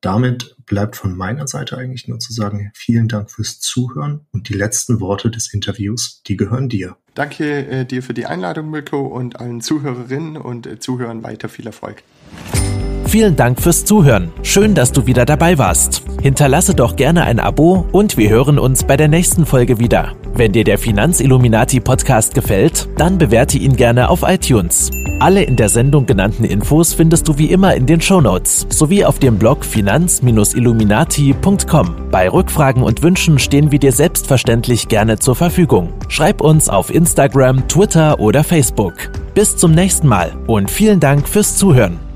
Damit 0.00 0.54
bleibt 0.64 0.96
von 0.96 1.16
meiner 1.16 1.48
Seite 1.48 1.76
eigentlich 1.76 2.06
nur 2.06 2.20
zu 2.20 2.32
sagen, 2.32 2.70
vielen 2.74 3.08
Dank 3.08 3.30
fürs 3.30 3.58
Zuhören 3.58 4.26
und 4.30 4.48
die 4.48 4.54
letzten 4.54 5.00
Worte 5.00 5.30
des 5.30 5.52
Interviews, 5.52 6.22
die 6.28 6.36
gehören 6.36 6.68
dir. 6.68 6.96
Danke 7.14 7.66
äh, 7.66 7.84
dir 7.84 8.02
für 8.02 8.14
die 8.14 8.26
Einladung, 8.26 8.70
Mirko, 8.70 9.00
und 9.00 9.40
allen 9.40 9.60
Zuhörerinnen 9.60 10.36
und 10.36 10.66
äh, 10.66 10.78
Zuhörern 10.78 11.24
weiter 11.24 11.48
viel 11.48 11.66
Erfolg. 11.66 12.04
Vielen 13.08 13.36
Dank 13.36 13.62
fürs 13.62 13.86
Zuhören. 13.86 14.30
Schön, 14.42 14.74
dass 14.74 14.92
du 14.92 15.06
wieder 15.06 15.24
dabei 15.24 15.56
warst. 15.56 16.02
Hinterlasse 16.20 16.74
doch 16.74 16.94
gerne 16.94 17.24
ein 17.24 17.40
Abo 17.40 17.86
und 17.90 18.18
wir 18.18 18.28
hören 18.28 18.58
uns 18.58 18.84
bei 18.84 18.98
der 18.98 19.08
nächsten 19.08 19.46
Folge 19.46 19.78
wieder. 19.78 20.12
Wenn 20.34 20.52
dir 20.52 20.62
der 20.62 20.76
Finanzilluminati 20.76 21.80
Podcast 21.80 22.34
gefällt, 22.34 22.86
dann 22.98 23.16
bewerte 23.16 23.56
ihn 23.56 23.76
gerne 23.76 24.10
auf 24.10 24.24
iTunes. 24.26 24.90
Alle 25.20 25.42
in 25.42 25.56
der 25.56 25.70
Sendung 25.70 26.04
genannten 26.04 26.44
Infos 26.44 26.92
findest 26.92 27.26
du 27.26 27.38
wie 27.38 27.46
immer 27.46 27.74
in 27.74 27.86
den 27.86 28.02
Shownotes 28.02 28.66
sowie 28.68 29.06
auf 29.06 29.18
dem 29.18 29.38
Blog 29.38 29.64
finanz-illuminati.com. 29.64 32.10
Bei 32.10 32.28
Rückfragen 32.28 32.82
und 32.82 33.02
Wünschen 33.02 33.38
stehen 33.38 33.72
wir 33.72 33.78
dir 33.78 33.92
selbstverständlich 33.92 34.88
gerne 34.88 35.18
zur 35.18 35.34
Verfügung. 35.34 35.94
Schreib 36.08 36.42
uns 36.42 36.68
auf 36.68 36.94
Instagram, 36.94 37.66
Twitter 37.68 38.20
oder 38.20 38.44
Facebook. 38.44 39.10
Bis 39.34 39.56
zum 39.56 39.72
nächsten 39.72 40.08
Mal 40.08 40.36
und 40.46 40.70
vielen 40.70 41.00
Dank 41.00 41.26
fürs 41.26 41.56
Zuhören. 41.56 42.07